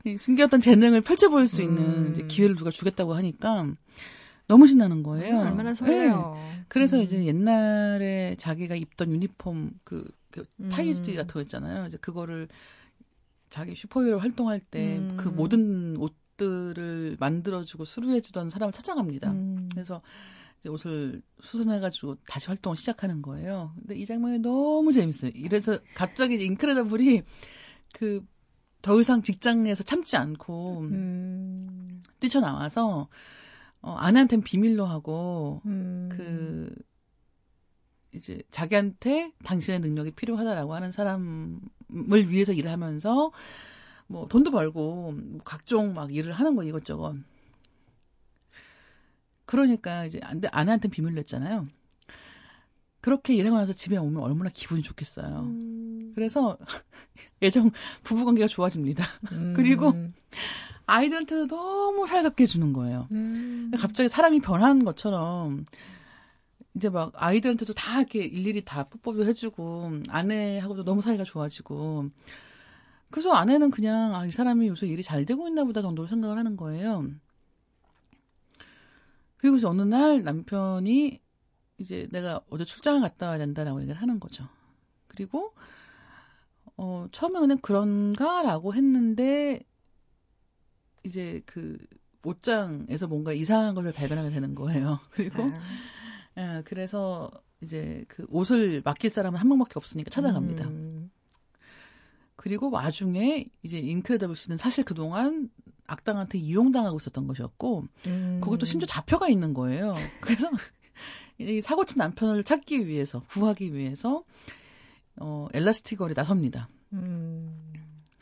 숨겨왔던 0.16 0.62
재능을 0.62 1.02
펼쳐볼 1.02 1.48
수 1.48 1.64
있는 1.64 2.14
음. 2.20 2.28
기회를 2.28 2.56
누가 2.56 2.70
주겠다고 2.70 3.16
하니까 3.16 3.66
너무 4.48 4.68
신나는 4.68 5.04
거예요. 5.04 5.42
음, 5.42 5.48
얼마나 5.48 5.74
설레요. 5.74 6.34
네. 6.36 6.66
그래서 6.68 6.98
음. 6.98 7.02
이제 7.02 7.26
옛날에 7.26 8.36
자기가 8.38 8.76
입던 8.76 9.12
유니폼 9.12 9.72
그, 9.84 10.10
그 10.32 10.46
음. 10.60 10.70
타이즈 10.70 11.14
같은 11.16 11.34
거 11.34 11.42
있잖아요. 11.42 11.88
이제 11.88 11.98
그거를 11.98 12.48
자기 13.50 13.76
슈퍼히어로 13.76 14.20
활동할 14.20 14.60
때그 14.60 15.30
음. 15.30 15.36
모든 15.36 15.98
옷들을 15.98 17.18
만들어주고 17.20 17.86
수선해주던 17.86 18.50
사람을 18.50 18.72
찾아갑니다. 18.72 19.32
음. 19.32 19.70
그래서 19.72 20.02
이제 20.60 20.70
옷을 20.70 21.22
수선해가지고 21.42 22.18
다시 22.28 22.48
활동을 22.48 22.78
시작하는 22.78 23.22
거예요. 23.22 23.74
근데 23.76 23.96
이 23.96 24.06
장면이 24.06 24.40
너무 24.40 24.92
재밌어요. 24.92 25.32
이래서 25.34 25.78
갑자기 25.96 26.36
인크레더블이 26.44 27.24
그 27.94 28.26
더 28.86 29.02
이상 29.02 29.24
직장에서 29.24 29.82
참지 29.82 30.16
않고 30.16 30.82
음. 30.82 32.00
뛰쳐나와서 32.20 33.08
어, 33.86 33.94
아내한테는 33.94 34.44
비밀로 34.44 34.84
하고, 34.84 35.62
음. 35.68 36.10
그, 36.12 36.74
이제 38.14 38.42
자기한테 38.50 39.32
당신의 39.44 39.80
능력이 39.82 40.12
필요하다라고 40.12 40.74
하는 40.74 40.92
사람을 40.92 41.62
위해서 42.30 42.52
일을 42.52 42.72
하면서, 42.72 43.32
뭐, 44.08 44.28
돈도 44.28 44.50
벌고, 44.50 45.12
뭐 45.12 45.40
각종 45.46 45.94
막 45.94 46.12
일을 46.12 46.34
하는 46.34 46.56
거 46.56 46.64
이것저것. 46.64 47.16
그러니까 49.46 50.06
이제 50.06 50.20
아내한테는 50.24 50.90
비밀로 50.90 51.20
했잖아요. 51.20 51.68
그렇게 53.02 53.36
일하고 53.36 53.56
나서 53.56 53.72
집에 53.72 53.98
오면 53.98 54.24
얼마나 54.24 54.50
기분이 54.50 54.82
좋겠어요. 54.82 55.42
음. 55.42 56.12
그래서 56.16 56.58
예정 57.44 57.70
부부 58.02 58.26
관계가 58.26 58.48
좋아집니다. 58.48 59.06
음. 59.34 59.54
그리고 59.56 59.94
아이들한테도 60.86 61.48
너무 61.48 62.08
살갑게 62.08 62.44
해주는 62.44 62.74
거예요. 62.74 63.08
음. 63.12 63.72
갑자기 63.78 64.10
사람이 64.10 64.40
변하는 64.40 64.84
것처럼 64.84 65.66
이제 66.76 66.90
막 66.90 67.12
아이들한테도 67.16 67.74
다 67.74 68.00
이렇게 68.00 68.20
일일이 68.20 68.64
다 68.64 68.84
뽀뽀도 68.84 69.26
해주고 69.26 69.92
아내하고도 70.10 70.84
너무 70.84 71.02
사이가 71.02 71.24
좋아지고 71.24 72.10
그래서 73.10 73.32
아내는 73.32 73.72
그냥 73.72 74.14
아, 74.14 74.26
이 74.26 74.32
사람이 74.32 74.68
요새 74.68 74.88
일이 74.88 75.02
잘 75.02 75.26
되고 75.26 75.48
있나 75.48 75.64
보다 75.64 75.82
정도로 75.82 76.08
생각을 76.08 76.38
하는 76.38 76.58
거예요. 76.58 77.08
그리고 79.38 79.58
이제 79.58 79.68
어느 79.68 79.84
날 79.84 80.24
남편이 80.24 81.22
이제 81.78 82.08
내가 82.12 82.42
어제 82.50 82.66
출장을 82.66 83.02
갔다 83.02 83.30
와야 83.30 83.38
된다라고 83.38 83.82
얘기를 83.82 84.02
하는 84.02 84.20
거죠. 84.20 84.48
그리고 85.08 85.54
어 86.78 87.08
처음에 87.12 87.40
그냥 87.40 87.58
그런가라고 87.60 88.74
했는데 88.74 89.62
이제 91.06 91.42
그 91.46 91.78
옷장에서 92.24 93.08
뭔가 93.08 93.32
이상한 93.32 93.76
것을 93.76 93.94
발견하게 93.94 94.32
되는 94.32 94.56
거예요. 94.56 95.00
그리고 95.12 95.46
네. 95.46 95.54
예, 96.38 96.62
그래서 96.66 97.32
이제 97.62 98.04
그 98.08 98.26
옷을 98.30 98.82
맡길 98.84 99.10
사람은 99.10 99.40
한 99.40 99.48
명밖에 99.48 99.74
없으니까 99.76 100.10
찾아갑니다. 100.10 100.66
음. 100.66 101.12
그리고 102.36 102.70
와중에 102.70 103.46
이제 103.64 103.80
인크레더블 103.80 104.36
씨는 104.36 104.58
사실 104.58 104.84
그동안 104.84 105.50
악당한테 105.88 106.40
이용당하고 106.40 106.98
있었던 106.98 107.28
것이었고 107.28 107.86
음. 108.08 108.42
거기또 108.44 108.66
심지어 108.66 108.88
잡혀가 108.88 109.30
있는 109.30 109.54
거예요. 109.54 109.94
그래서 110.20 110.50
이 111.38 111.62
사고친 111.62 111.98
남편을 111.98 112.44
찾기 112.44 112.88
위해서 112.88 113.22
구하기 113.30 113.74
위해서 113.74 114.24
어 115.18 115.48
엘라스틱걸에 115.54 116.14
나섭니다. 116.16 116.70
음. 116.94 117.65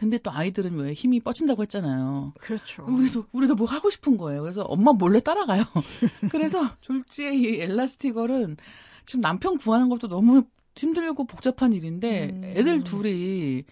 근데 0.03 0.17
또 0.17 0.31
아이들은 0.31 0.75
왜 0.79 0.93
힘이 0.93 1.21
뻗친다고 1.21 1.61
했잖아요. 1.61 2.33
그렇죠. 2.39 2.85
우리도 2.85 3.25
우리도 3.31 3.55
뭐 3.55 3.65
하고 3.67 3.89
싶은 3.89 4.17
거예요. 4.17 4.41
그래서 4.41 4.63
엄마 4.63 4.91
몰래 4.91 5.21
따라가요. 5.21 5.63
그래서 6.29 6.69
졸지의 6.81 7.39
이 7.39 7.61
엘라스티걸은 7.61 8.57
지금 9.05 9.21
남편 9.21 9.57
구하는 9.57 9.87
것도 9.87 10.09
너무 10.09 10.43
힘들고 10.75 11.25
복잡한 11.25 11.71
일인데 11.71 12.31
음. 12.33 12.43
애들 12.43 12.83
둘이 12.83 13.63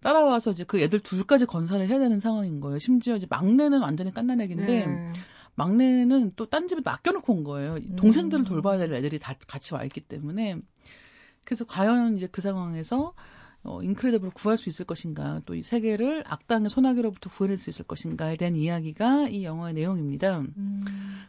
따라와서 0.00 0.50
이제 0.50 0.64
그 0.64 0.80
애들 0.80 0.98
둘까지 1.00 1.46
건사를 1.46 1.86
해야 1.86 1.98
되는 2.00 2.18
상황인 2.18 2.60
거예요. 2.60 2.80
심지어 2.80 3.14
이제 3.14 3.28
막내는 3.30 3.80
완전히 3.80 4.12
깐난애기인데 4.12 4.86
네. 4.86 5.10
막내는 5.54 6.32
또 6.34 6.46
딴 6.46 6.66
집에 6.66 6.80
맡겨놓고 6.84 7.32
온 7.32 7.44
거예요. 7.44 7.78
동생들을 7.96 8.44
음. 8.44 8.46
돌봐야 8.46 8.78
될 8.78 8.92
애들이 8.92 9.20
다 9.20 9.34
같이 9.46 9.74
와 9.74 9.84
있기 9.84 10.00
때문에. 10.00 10.56
그래서 11.44 11.64
과연 11.64 12.16
이제 12.16 12.26
그 12.26 12.40
상황에서 12.40 13.14
어, 13.62 13.82
인크레더블을 13.82 14.32
구할 14.32 14.56
수 14.56 14.68
있을 14.68 14.86
것인가, 14.86 15.40
또 15.44 15.54
이 15.54 15.62
세계를 15.62 16.24
악당의 16.26 16.70
소나기로부터 16.70 17.30
구해낼 17.30 17.58
수 17.58 17.68
있을 17.70 17.84
것인가에 17.86 18.36
대한 18.36 18.56
이야기가 18.56 19.28
이 19.28 19.44
영화의 19.44 19.74
내용입니다. 19.74 20.40
음. 20.40 20.80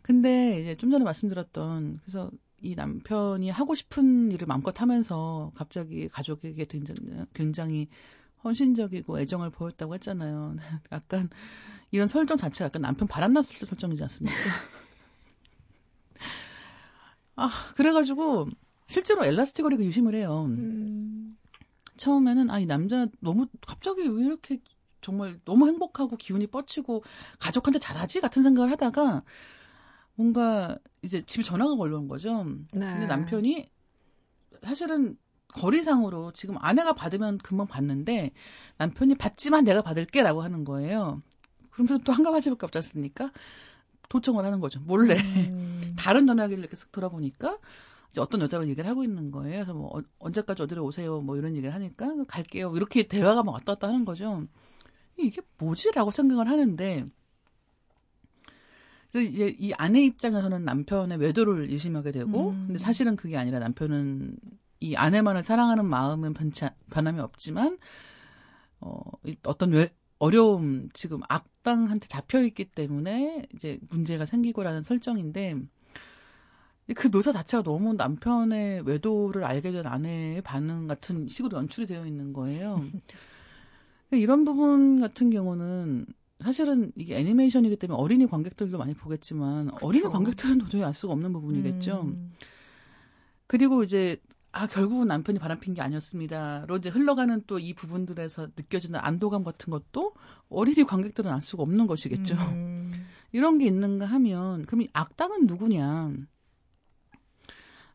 근데 0.02 0.62
이제 0.62 0.76
좀 0.76 0.92
전에 0.92 1.04
말씀드렸던, 1.04 2.00
그래서 2.04 2.32
이 2.62 2.76
남편이 2.76 3.50
하고 3.50 3.76
싶은 3.76 4.32
일을 4.32 4.48
마음껏 4.48 4.80
하면서 4.82 5.52
갑자기 5.56 6.08
가족에게 6.08 6.66
굉장히, 6.66 7.00
굉장히 7.34 7.88
헌신적이고 8.44 9.20
애정을 9.20 9.50
보였다고 9.50 9.94
했잖아요. 9.96 10.56
약간 10.92 11.30
이런 11.92 12.08
설정 12.08 12.38
자체가 12.38 12.68
약간 12.68 12.82
남편 12.84 13.08
바람났을 13.08 13.60
때 13.60 13.66
설정이지 13.66 14.02
않습니까? 14.04 14.38
아, 17.36 17.50
그래가지고 17.76 18.48
실제로 18.88 19.26
엘라스틱거리가 19.26 19.84
유심을 19.84 20.16
해요. 20.16 20.46
음. 20.50 21.31
처음에는 22.02 22.50
아이 22.50 22.66
남자 22.66 23.06
너무 23.20 23.46
갑자기 23.68 24.08
왜 24.08 24.26
이렇게 24.26 24.60
정말 25.02 25.40
너무 25.46 25.68
행복하고 25.68 26.18
기운이 26.18 26.48
뻗치고 26.48 27.04
가족한테 27.38 27.78
잘하지 27.78 28.22
같은 28.22 28.42
생각을 28.42 28.72
하다가 28.72 29.22
뭔가 30.16 30.80
이제 31.04 31.24
집에 31.24 31.44
전화가 31.44 31.76
걸려온 31.76 32.08
거죠. 32.08 32.44
네. 32.74 32.80
근데 32.80 33.06
남편이 33.06 33.70
사실은 34.64 35.16
거리상으로 35.50 36.32
지금 36.32 36.56
아내가 36.58 36.94
받으면 36.94 37.38
금방 37.38 37.68
받는데 37.68 38.32
남편이 38.78 39.14
받지만 39.16 39.64
내가 39.64 39.84
받을게라고 39.84 40.42
하는 40.42 40.66
거예요. 40.66 41.22
그러면서 41.70 42.00
또 42.00 42.14
한가하지밖에 42.14 42.66
없지 42.66 42.80
않습니까? 42.80 43.32
도청을 44.10 44.44
하는 44.44 44.60
거죠. 44.60 44.80
몰래. 44.80 45.18
음. 45.20 45.94
다른 45.98 46.26
전화기를 46.26 46.64
이렇게 46.64 46.76
쓱 46.76 46.92
돌아보니까 46.92 47.60
이제 48.12 48.20
어떤 48.20 48.42
여자랑 48.42 48.68
얘기를 48.68 48.90
하고 48.90 49.04
있는 49.04 49.32
거예요. 49.32 49.64
그래서 49.64 49.74
뭐 49.74 49.98
어, 49.98 50.02
언제까지 50.20 50.64
어디로 50.64 50.86
오세요? 50.86 51.22
뭐 51.22 51.38
이런 51.38 51.56
얘기를 51.56 51.74
하니까 51.74 52.14
갈게요. 52.28 52.74
이렇게 52.76 53.04
대화가 53.04 53.44
막 53.44 53.54
왔다 53.54 53.74
갔다 53.74 53.88
하는 53.88 54.06
거죠. 54.06 54.46
이게 55.18 55.42
뭐지라고 55.58 56.12
생각을 56.12 56.48
하는데 56.48 57.06
이제 59.16 59.56
이 59.60 59.74
아내 59.74 60.04
입장에서는 60.04 60.64
남편의 60.64 61.18
외도를 61.20 61.64
의심하게 61.64 62.12
되고 62.12 62.52
음. 62.52 62.64
근데 62.68 62.80
사실은 62.80 63.16
그게 63.16 63.38
아니라 63.38 63.60
남편은 63.60 64.38
이 64.80 64.96
아내만을 64.96 65.44
사랑하는 65.44 65.86
마음은 65.86 66.34
변치, 66.34 66.66
변함이 66.90 67.20
없지만 67.20 67.78
어 68.80 69.00
어떤 69.44 69.72
외, 69.72 69.90
어려움 70.18 70.90
지금 70.94 71.22
악당한테 71.28 72.08
잡혀 72.08 72.42
있기 72.44 72.66
때문에 72.66 73.46
이제 73.54 73.80
문제가 73.92 74.26
생기고라는 74.26 74.84
설정인데 74.84 75.56
그 76.96 77.10
묘사 77.10 77.32
자체가 77.32 77.64
너무 77.64 77.94
남편의 77.94 78.82
외도를 78.86 79.44
알게 79.44 79.72
된 79.72 79.86
아내의 79.86 80.42
반응 80.42 80.88
같은 80.88 81.28
식으로 81.28 81.58
연출이 81.58 81.86
되어 81.88 82.06
있는 82.06 82.34
거예요. 82.34 82.84
이런 84.12 84.44
부분 84.44 85.00
같은 85.00 85.30
경우는 85.30 86.06
사실은 86.42 86.92
이게 86.96 87.18
애니메이션이기 87.18 87.78
때문에 87.78 87.98
어린이 88.00 88.26
관객들도 88.26 88.78
많이 88.78 88.94
보겠지만 88.94 89.68
그쵸. 89.72 89.88
어린이 89.88 90.08
관객들은 90.08 90.58
도저히 90.58 90.84
알 90.84 90.94
수가 90.94 91.14
없는 91.14 91.32
부분이겠죠. 91.34 92.02
음. 92.02 92.32
그리고 93.48 93.84
이제 93.84 94.18
아 94.52 94.68
결국은 94.68 95.08
남편이 95.08 95.40
바람핀 95.40 95.76
게 95.76 95.82
아니었습니다로 95.82 96.78
이제 96.78 96.90
흘러가는 96.90 97.42
또 97.48 97.58
이 97.58 97.74
부분들에서 97.74 98.48
느껴지는 98.58 99.00
안도감 99.00 99.44
같은 99.44 99.72
것도 99.72 100.14
어린이 100.50 100.84
관객들은 100.84 101.32
알 101.32 101.40
수가 101.40 101.64
없는 101.64 101.88
것이겠죠. 101.88 102.36
음. 102.36 102.92
이런 103.32 103.58
게 103.58 103.66
있는가 103.66 104.06
하면 104.08 104.66
그럼 104.66 104.82
이 104.82 104.90
악당은 104.92 105.48
누구냐? 105.48 106.12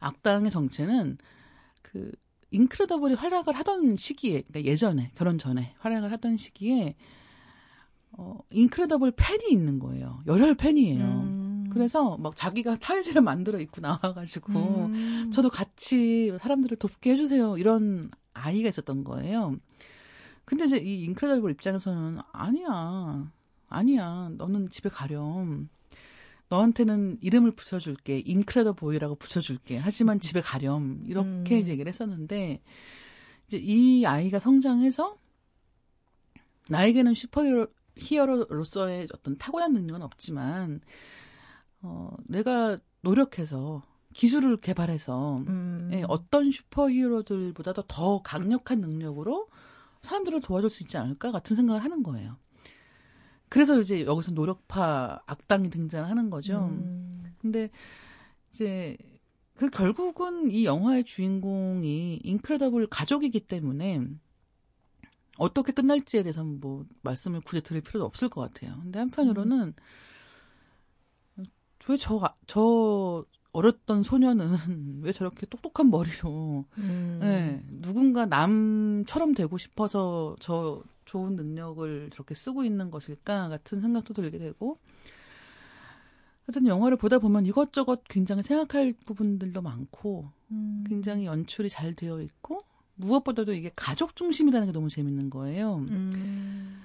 악당의 0.00 0.50
정체는 0.50 1.18
그 1.82 2.12
인크레더블이 2.50 3.14
활약을 3.14 3.54
하던 3.54 3.96
시기에, 3.96 4.42
그러니까 4.42 4.70
예전에 4.70 5.10
결혼 5.14 5.38
전에 5.38 5.74
활약을 5.78 6.12
하던 6.12 6.36
시기에 6.36 6.94
어 8.12 8.38
인크레더블 8.50 9.12
팬이 9.16 9.50
있는 9.50 9.78
거예요. 9.78 10.22
열혈 10.26 10.54
팬이에요. 10.54 11.04
음. 11.04 11.70
그래서 11.70 12.16
막 12.16 12.34
자기가 12.34 12.76
타이즈를 12.76 13.20
만들어 13.20 13.60
입고 13.60 13.82
나와가지고 13.82 14.52
음. 14.54 15.30
저도 15.32 15.50
같이 15.50 16.34
사람들을 16.40 16.78
돕게 16.78 17.12
해주세요 17.12 17.58
이런 17.58 18.10
아이가 18.32 18.68
있었던 18.70 19.04
거예요. 19.04 19.56
근데 20.46 20.64
이제 20.64 20.78
이 20.78 21.02
인크레더블 21.04 21.50
입장에서는 21.50 22.20
아니야, 22.32 23.30
아니야, 23.68 24.30
너는 24.36 24.70
집에 24.70 24.88
가렴. 24.88 25.68
너한테는 26.48 27.18
이름을 27.20 27.52
붙여줄게. 27.52 28.20
인크레더보이라고 28.20 29.16
붙여줄게. 29.16 29.78
하지만 29.78 30.20
집에 30.20 30.40
가렴. 30.40 31.00
이렇게 31.04 31.60
음. 31.60 31.66
얘기를 31.66 31.88
했었는데, 31.88 32.62
이제 33.46 33.58
이 33.58 34.04
아이가 34.06 34.38
성장해서, 34.38 35.16
나에게는 36.68 37.14
슈퍼히어로, 37.14 37.66
히어로로서의 37.96 39.08
어떤 39.14 39.36
타고난 39.36 39.72
능력은 39.72 40.02
없지만, 40.02 40.80
어, 41.82 42.10
내가 42.26 42.78
노력해서 43.00 43.82
기술을 44.12 44.58
개발해서, 44.58 45.38
음. 45.48 45.90
예, 45.92 46.04
어떤 46.08 46.50
슈퍼 46.50 46.90
히어로들보다도 46.90 47.82
더 47.88 48.22
강력한 48.22 48.78
능력으로 48.78 49.48
사람들을 50.02 50.40
도와줄 50.40 50.70
수 50.70 50.82
있지 50.84 50.96
않을까 50.96 51.32
같은 51.32 51.56
생각을 51.56 51.82
하는 51.82 52.02
거예요. 52.02 52.36
그래서 53.48 53.80
이제 53.80 54.04
여기서 54.04 54.32
노력파 54.32 55.22
악당이 55.26 55.70
등장하는 55.70 56.30
거죠. 56.30 56.66
음. 56.66 57.34
근데 57.40 57.70
이제 58.50 58.96
그 59.54 59.70
결국은 59.70 60.50
이 60.50 60.64
영화의 60.64 61.04
주인공이 61.04 62.20
인크레더블 62.22 62.88
가족이기 62.88 63.40
때문에 63.40 64.06
어떻게 65.38 65.72
끝날지에 65.72 66.22
대해서는 66.22 66.60
뭐 66.60 66.84
말씀을 67.02 67.40
굳이 67.40 67.62
드릴 67.62 67.82
필요도 67.82 68.04
없을 68.04 68.28
것 68.28 68.40
같아요. 68.40 68.78
근데 68.82 68.98
한편으로는 68.98 69.74
왜 71.88 71.96
저, 71.96 72.34
저 72.46 73.24
어렸던 73.52 74.02
소녀는 74.02 74.48
왜 75.02 75.12
저렇게 75.12 75.46
똑똑한 75.46 75.90
머리로, 75.90 76.66
음. 76.78 77.18
네, 77.22 77.62
누군가 77.68 78.26
남처럼 78.26 79.34
되고 79.34 79.56
싶어서 79.56 80.36
저 80.40 80.82
좋은 81.06 81.36
능력을 81.36 82.10
저렇게 82.12 82.34
쓰고 82.34 82.64
있는 82.64 82.90
것일까 82.90 83.48
같은 83.48 83.80
생각도 83.80 84.12
들게 84.12 84.38
되고 84.38 84.78
하여튼 86.46 86.66
영화를 86.66 86.96
보다 86.96 87.18
보면 87.18 87.46
이것저것 87.46 88.04
굉장히 88.04 88.42
생각할 88.42 88.94
부분들도 89.04 89.62
많고 89.62 90.30
음. 90.50 90.84
굉장히 90.86 91.24
연출이 91.24 91.68
잘 91.68 91.94
되어 91.94 92.20
있고 92.20 92.62
무엇보다도 92.96 93.52
이게 93.54 93.70
가족 93.74 94.14
중심이라는 94.14 94.68
게 94.68 94.72
너무 94.72 94.88
재밌는 94.88 95.30
거예요. 95.30 95.76
음. 95.90 96.82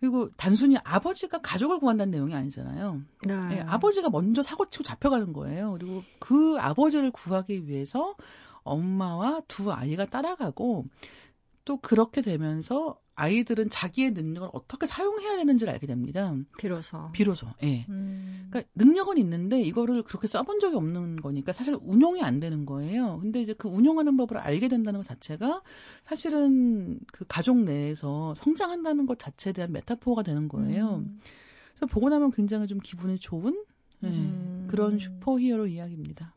그리고 0.00 0.28
단순히 0.36 0.76
아버지가 0.84 1.38
가족을 1.38 1.78
구한다는 1.78 2.10
내용이 2.10 2.34
아니잖아요. 2.34 3.02
네. 3.26 3.48
네, 3.48 3.60
아버지가 3.60 4.10
먼저 4.10 4.42
사고치고 4.42 4.84
잡혀가는 4.84 5.32
거예요. 5.32 5.72
그리고 5.78 6.02
그 6.18 6.56
아버지를 6.58 7.10
구하기 7.10 7.68
위해서 7.68 8.14
엄마와 8.64 9.42
두 9.48 9.72
아이가 9.72 10.04
따라가고 10.06 10.86
또 11.64 11.76
그렇게 11.78 12.20
되면서 12.20 12.98
아이들은 13.16 13.70
자기의 13.70 14.10
능력을 14.12 14.48
어떻게 14.52 14.86
사용해야 14.86 15.36
되는지를 15.36 15.72
알게 15.72 15.86
됩니다. 15.86 16.34
비로소. 16.58 17.10
비로소. 17.12 17.46
예. 17.62 17.66
네. 17.66 17.86
음. 17.88 18.48
그러니까 18.50 18.70
능력은 18.74 19.18
있는데 19.18 19.60
이거를 19.62 20.02
그렇게 20.02 20.26
써본 20.26 20.60
적이 20.60 20.76
없는 20.76 21.16
거니까 21.16 21.52
사실 21.52 21.76
운용이 21.80 22.22
안 22.22 22.40
되는 22.40 22.66
거예요. 22.66 23.18
근데 23.20 23.40
이제 23.40 23.52
그 23.52 23.68
운용하는 23.68 24.16
법을 24.16 24.38
알게 24.38 24.68
된다는 24.68 25.00
것 25.00 25.06
자체가 25.06 25.62
사실은 26.02 26.98
그 27.12 27.24
가족 27.28 27.58
내에서 27.58 28.34
성장한다는 28.36 29.06
것 29.06 29.18
자체에 29.18 29.52
대한 29.52 29.72
메타포가 29.72 30.22
되는 30.22 30.48
거예요. 30.48 30.96
음. 31.06 31.20
그래서 31.72 31.86
보고 31.86 32.08
나면 32.08 32.30
굉장히 32.32 32.66
좀 32.66 32.78
기분이 32.80 33.18
좋은 33.18 33.64
예, 34.02 34.08
음. 34.08 34.66
그런 34.70 34.98
슈퍼히어로 34.98 35.66
이야기입니다. 35.66 36.34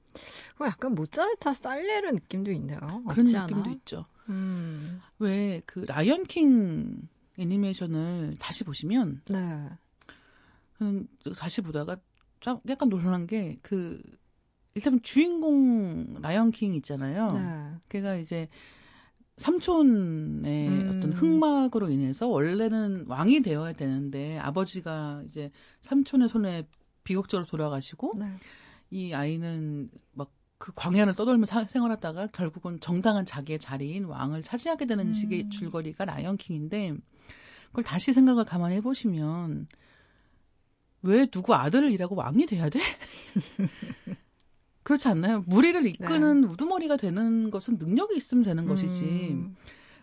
약간 0.61 0.95
모짜르트 0.95 1.53
살리에르 1.53 2.11
느낌도 2.11 2.51
있네요. 2.53 2.79
그런 3.09 3.25
느낌도? 3.25 3.69
있죠. 3.71 4.05
음. 4.29 5.01
왜 5.19 5.52
그 5.52 5.85
라이언 5.87 6.23
킹 6.25 7.07
애니메이션을 7.37 8.35
다시 8.39 8.63
보시면 8.63 9.21
네. 9.29 9.69
다시 11.37 11.61
보다가 11.61 11.97
좀 12.39 12.59
약간 12.67 12.89
놀란 12.89 13.27
게 13.27 13.57
그 13.61 14.01
일단 14.77 15.01
주인공 15.01 16.21
라이언 16.21 16.51
킹 16.51 16.75
있잖아요. 16.75 17.33
네. 17.33 17.79
걔가 17.89 18.15
이제 18.17 18.47
삼촌의 19.37 20.67
음. 20.67 20.97
어떤 20.97 21.13
흑막으로 21.13 21.89
인해서 21.89 22.27
원래는 22.27 23.05
왕이 23.07 23.41
되어야 23.41 23.73
되는데 23.73 24.37
아버지가 24.37 25.23
이제 25.25 25.49
삼촌의 25.81 26.29
손에 26.29 26.67
비극적으로 27.03 27.47
돌아가시고 27.47 28.13
네. 28.19 28.31
이 28.91 29.13
아이는 29.13 29.89
막 30.11 30.31
그 30.57 30.71
광야를 30.73 31.15
떠돌며 31.15 31.45
사, 31.45 31.65
생활하다가 31.65 32.27
결국은 32.27 32.79
정당한 32.79 33.25
자기의 33.25 33.59
자리인 33.59 34.05
왕을 34.05 34.41
차지하게 34.41 34.85
되는 34.85 35.07
음. 35.07 35.13
식의 35.13 35.49
줄거리가 35.49 36.05
라이언킹인데 36.05 36.95
그걸 37.67 37.83
다시 37.83 38.13
생각을 38.13 38.45
가만히 38.45 38.75
해보시면 38.75 39.67
왜 41.03 41.25
누구 41.27 41.53
아들이라고 41.53 42.15
왕이 42.15 42.47
돼야 42.47 42.69
돼? 42.69 42.79
그렇지 44.83 45.07
않나요? 45.09 45.43
무리를 45.47 45.85
이끄는 45.85 46.41
네. 46.41 46.47
우두머리가 46.47 46.97
되는 46.97 47.51
것은 47.51 47.77
능력이 47.77 48.15
있으면 48.15 48.43
되는 48.43 48.65
것이지. 48.65 49.05
음. 49.05 49.55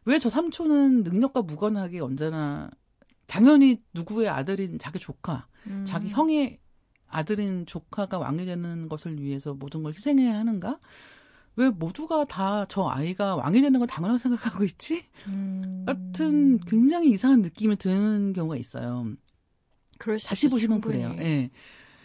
왜저 0.05 0.28
삼촌은 0.28 1.02
능력과 1.02 1.42
무관하게 1.42 2.00
언제나 2.00 2.70
당연히 3.26 3.82
누구의 3.94 4.28
아들인 4.28 4.78
자기 4.78 4.98
조카, 4.98 5.46
음. 5.66 5.84
자기 5.86 6.11
형의 6.11 6.61
아들인 7.15 7.65
조카가 7.67 8.19
왕이 8.19 8.45
되는 8.45 8.89
것을 8.89 9.21
위해서 9.23 9.55
모든 9.55 9.83
걸 9.83 9.93
희생해야 9.95 10.37
하는가? 10.39 10.79
왜 11.57 11.71
모두가 11.71 12.25
다 12.25 12.67
저 12.69 12.89
아이가 12.89 13.37
왕이 13.37 13.61
되는 13.61 13.79
걸 13.79 13.87
당연하게 13.87 14.19
생각하고 14.19 14.65
있지? 14.65 15.05
음. 15.29 15.85
같은 15.87 16.59
굉장히 16.67 17.11
이상한 17.12 17.43
느낌이 17.43 17.77
드는 17.77 18.33
경우가 18.33 18.57
있어요. 18.57 19.07
다시 20.27 20.49
보시면 20.49 20.81
충분히. 20.81 21.03
그래요. 21.05 21.15
예. 21.19 21.23
네. 21.23 21.51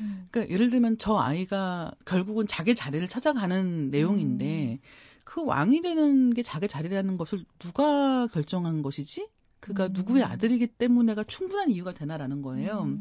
음. 0.02 0.28
그러니까 0.30 0.54
예를 0.54 0.70
들면 0.70 0.98
저 1.00 1.18
아이가 1.18 1.92
결국은 2.06 2.46
자기 2.48 2.76
자리를 2.76 3.06
찾아가는 3.08 3.90
내용인데 3.90 4.74
음. 4.74 4.78
그 5.24 5.44
왕이 5.44 5.82
되는 5.82 6.30
게 6.34 6.42
자기 6.44 6.68
자리라는 6.68 7.18
것을 7.18 7.44
누가 7.58 8.28
결정한 8.28 8.82
것이지? 8.82 9.28
그가 9.60 9.88
음. 9.88 9.94
누구의 9.94 10.24
아들이기 10.24 10.68
때문에가 10.68 11.24
충분한 11.26 11.72
이유가 11.72 11.94
되나라는 11.94 12.42
거예요. 12.42 12.98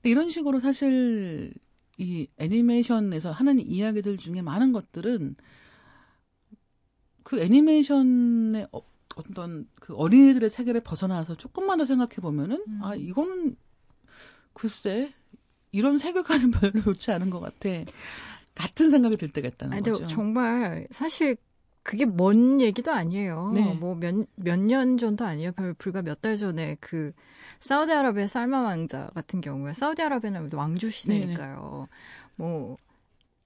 음. 0.00 0.02
근데 0.02 0.10
이런 0.10 0.30
식으로 0.30 0.60
사실 0.60 1.52
이 1.98 2.26
애니메이션에서 2.38 3.30
하는 3.32 3.58
이야기들 3.60 4.16
중에 4.18 4.42
많은 4.42 4.72
것들은 4.72 5.36
그 7.22 7.40
애니메이션의 7.40 8.68
어, 8.72 8.80
어떤 9.16 9.68
그 9.80 9.94
어린이들의 9.94 10.48
세계를 10.50 10.80
벗어나서 10.80 11.36
조금만 11.36 11.78
더 11.78 11.84
생각해 11.84 12.16
보면은 12.16 12.62
음. 12.66 12.80
아 12.82 12.94
이거는 12.94 13.56
글쎄 14.54 15.12
이런 15.72 15.98
세계관은 15.98 16.50
별로 16.52 16.82
좋지 16.82 17.10
않은 17.12 17.30
것 17.30 17.40
같아. 17.40 17.68
같은 18.54 18.90
생각이 18.90 19.16
들 19.16 19.28
때가 19.30 19.48
있다는 19.48 19.74
아니, 19.74 19.82
거죠. 19.82 20.06
정말 20.06 20.86
사실 20.90 21.36
그게 21.82 22.04
먼 22.06 22.60
얘기도 22.60 22.92
아니에요. 22.92 23.52
네. 23.54 23.74
뭐몇 23.74 24.26
몇 24.36 24.58
년 24.58 24.98
전도 24.98 25.24
아니에요. 25.24 25.52
불과 25.78 26.02
몇 26.02 26.20
달 26.20 26.36
전에 26.36 26.76
그 26.80 27.12
사우디아라비아 27.58 28.26
살마 28.26 28.62
왕자 28.62 29.10
같은 29.14 29.40
경우에 29.40 29.72
사우디아라비아는 29.72 30.50
왕조 30.52 30.90
시대니까요. 30.90 31.88
네네. 32.36 32.48
뭐 32.48 32.76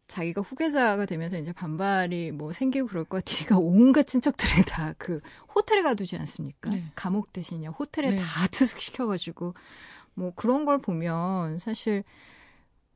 자기가 0.07 0.42
후계자가 0.42 1.07
되면서 1.07 1.38
이제 1.38 1.52
반발이 1.52 2.32
뭐 2.32 2.52
생기고 2.52 2.88
그럴 2.88 3.05
것 3.05 3.24
같으니까 3.24 3.57
온갖 3.59 4.07
친척들이 4.07 4.64
다그 4.66 5.20
호텔에 5.55 5.82
가두지 5.82 6.16
않습니까? 6.16 6.70
네. 6.70 6.84
감옥 6.94 7.32
대신에 7.32 7.66
호텔에 7.66 8.11
네. 8.11 8.16
다 8.18 8.46
투숙시켜가지고 8.48 9.55
뭐 10.14 10.32
그런 10.36 10.64
걸 10.64 10.78
보면 10.78 11.59
사실 11.59 12.05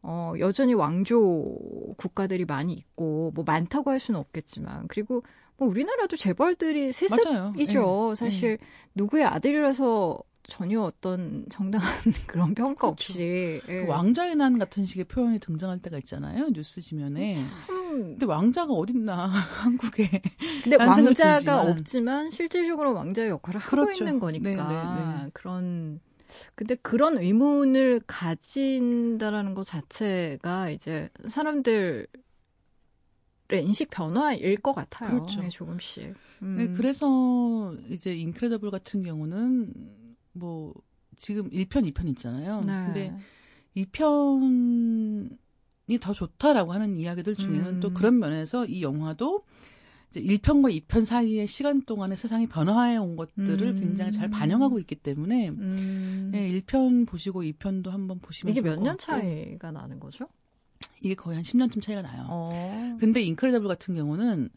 어, 0.03 0.33
여전히 0.39 0.75
왕조 0.75 1.57
국가들이 1.97 2.45
많이 2.45 2.73
있고, 2.73 3.33
뭐 3.35 3.45
많다고 3.45 3.91
할 3.91 3.99
수는 3.99 4.21
없겠지만, 4.21 4.87
그리고 4.87 5.25
뭐 5.57 5.69
우리나라도 5.69 6.17
재벌들이 6.17 6.93
세습이죠. 6.93 8.11
네. 8.11 8.15
사실 8.15 8.59
네. 8.59 8.67
누구의 8.95 9.25
아들이라서 9.25 10.19
전혀 10.49 10.81
어떤 10.81 11.45
정당한 11.51 11.89
그런 12.27 12.55
평가 12.55 12.81
그렇죠. 12.81 12.89
없이. 12.89 13.61
그 13.67 13.75
예. 13.75 13.81
왕자의 13.87 14.35
난 14.35 14.59
같은 14.59 14.87
식의 14.87 15.05
표현이 15.05 15.39
등장할 15.39 15.79
때가 15.79 15.99
있잖아요. 15.99 16.49
뉴스 16.53 16.81
지면에. 16.81 17.35
참... 17.35 17.69
근데 17.89 18.27
왕자가 18.27 18.73
어딨나, 18.73 19.27
한국에. 19.63 20.23
근데 20.65 20.77
왕자가 20.77 21.63
없지만 21.63 22.31
실질적으로 22.31 22.95
왕자의 22.95 23.29
역할을 23.29 23.61
하고 23.61 23.71
그렇죠. 23.71 24.05
있는 24.05 24.19
거니까. 24.19 24.49
네, 24.49 24.57
네, 24.57 25.25
네. 25.25 25.31
그런 25.35 26.01
근데 26.55 26.75
그런 26.77 27.19
의문을 27.19 28.01
가진다라는 28.07 29.55
것 29.55 29.67
자체가 29.67 30.71
이제 30.71 31.11
사람들의 31.27 32.07
인식 33.53 33.91
변화일 33.91 34.57
것 34.57 34.75
같아요. 34.75 35.11
그렇죠. 35.11 35.43
네, 35.43 35.49
조금씩. 35.49 36.15
음. 36.43 36.57
네, 36.57 36.69
그래서 36.69 37.75
이제 37.89 38.15
인크레더블 38.15 38.71
같은 38.71 39.03
경우는 39.03 39.98
뭐 40.39 40.75
지금 41.17 41.49
1편, 41.51 41.91
2편 41.93 42.09
있잖아요. 42.11 42.61
네. 42.67 42.73
근데 42.87 43.19
2편이 43.77 46.01
더 46.01 46.13
좋다라고 46.13 46.73
하는 46.73 46.99
이야기들 46.99 47.35
중에는 47.35 47.67
음. 47.77 47.81
또 47.81 47.93
그런 47.93 48.19
면에서 48.19 48.67
이 48.67 48.83
영화도 48.83 49.43
이제 50.11 50.21
1편과 50.23 50.75
2편 50.87 51.05
사이의 51.05 51.47
시간 51.47 51.83
동안에 51.83 52.17
세상이 52.17 52.47
변화해 52.47 52.97
온 52.97 53.17
것들을 53.17 53.63
음. 53.63 53.81
굉장히 53.81 54.13
잘 54.13 54.29
반영하고 54.31 54.79
있기 54.81 54.97
때문에 54.97 55.49
음. 55.51 56.31
네, 56.33 56.51
1편 56.61 57.07
보시고 57.07 57.43
2편도 57.43 57.89
한번 57.91 58.19
보시면 58.21 58.53
이게 58.53 58.61
몇 58.63 58.81
년 58.81 58.97
차이가 58.99 59.71
나는 59.71 60.01
거죠? 60.01 60.27
이게 61.03 61.15
거의 61.15 61.37
한 61.37 61.45
10년쯤 61.45 61.81
차이가 61.83 62.03
나요. 62.03 62.27
어. 62.29 62.97
근데 63.01 63.21
인크레더블 63.23 63.69
같은 63.69 63.95
경우는 63.95 64.49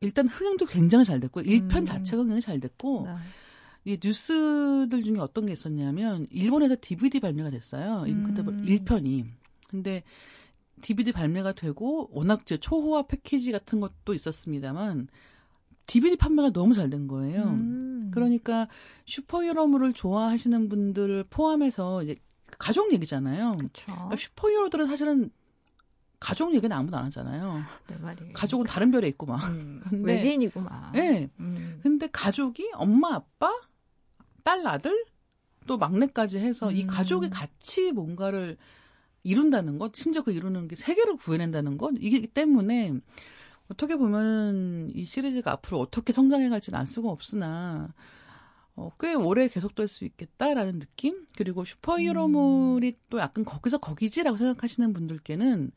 일단 0.00 0.28
흥행도 0.28 0.66
굉장히 0.66 1.04
잘 1.04 1.20
됐고 1.20 1.42
1편 1.42 1.76
음. 1.78 1.84
자체가 1.84 2.22
굉장히 2.22 2.40
잘 2.40 2.60
됐고 2.60 3.06
네. 3.06 3.14
이 3.84 3.98
뉴스들 4.02 5.02
중에 5.02 5.18
어떤 5.18 5.46
게 5.46 5.52
있었냐면 5.52 6.26
일본에서 6.30 6.76
DVD 6.80 7.20
발매가 7.20 7.50
됐어요. 7.50 8.04
음. 8.06 8.62
1편이. 8.64 9.24
근데 9.68 10.02
DVD 10.82 11.12
발매가 11.12 11.52
되고 11.52 12.08
워낙 12.12 12.46
저 12.46 12.56
초호화 12.56 13.02
패키지 13.06 13.52
같은 13.52 13.80
것도 13.80 14.14
있었습니다만 14.14 15.08
DVD 15.86 16.16
판매가 16.16 16.50
너무 16.50 16.74
잘 16.74 16.90
된 16.90 17.06
거예요. 17.08 17.42
음. 17.44 18.10
그러니까 18.12 18.68
슈퍼히어로물을 19.06 19.92
좋아하시는 19.92 20.68
분들을 20.68 21.24
포함해서 21.30 22.02
이제 22.02 22.16
가족 22.58 22.92
얘기잖아요. 22.92 23.58
그러니까 23.58 24.16
슈퍼히어로들은 24.16 24.86
사실은 24.86 25.30
가족 26.18 26.54
얘기는 26.54 26.74
아무도 26.76 26.96
안 26.96 27.04
하잖아요. 27.06 27.62
네, 27.88 27.96
말이에요. 27.98 28.32
가족은 28.34 28.66
다른 28.66 28.90
별에 28.90 29.08
있고 29.08 29.26
막. 29.26 29.42
음, 29.48 29.82
근데, 29.88 30.14
외계인이고 30.14 30.60
막. 30.60 30.92
네. 30.92 31.30
음. 31.40 31.80
근데 31.82 32.08
가족이 32.12 32.70
엄마, 32.74 33.14
아빠, 33.14 33.50
딸, 34.42 34.66
아들, 34.66 35.04
또 35.66 35.76
막내까지 35.76 36.38
해서 36.38 36.68
음. 36.68 36.76
이 36.76 36.86
가족이 36.86 37.30
같이 37.30 37.92
뭔가를 37.92 38.56
이룬다는 39.22 39.78
것, 39.78 39.94
심지어 39.94 40.22
그 40.22 40.32
이루는 40.32 40.68
게 40.68 40.76
세계를 40.76 41.16
구해낸다는 41.16 41.78
것, 41.78 41.94
이기 41.98 42.26
때문에 42.26 42.94
어떻게 43.70 43.96
보면 43.96 44.90
이 44.94 45.04
시리즈가 45.04 45.52
앞으로 45.52 45.78
어떻게 45.78 46.12
성장해 46.12 46.48
갈지는 46.48 46.78
알 46.78 46.86
수가 46.86 47.08
없으나 47.08 47.94
어, 48.74 48.90
꽤 48.98 49.14
오래 49.14 49.48
계속될 49.48 49.88
수 49.88 50.04
있겠다라는 50.04 50.78
느낌? 50.78 51.26
그리고 51.36 51.64
슈퍼히어로물이 51.64 52.88
음. 52.88 53.04
또 53.10 53.18
약간 53.18 53.44
거기서 53.44 53.78
거기지라고 53.78 54.38
생각하시는 54.38 54.92
분들께는 54.92 55.70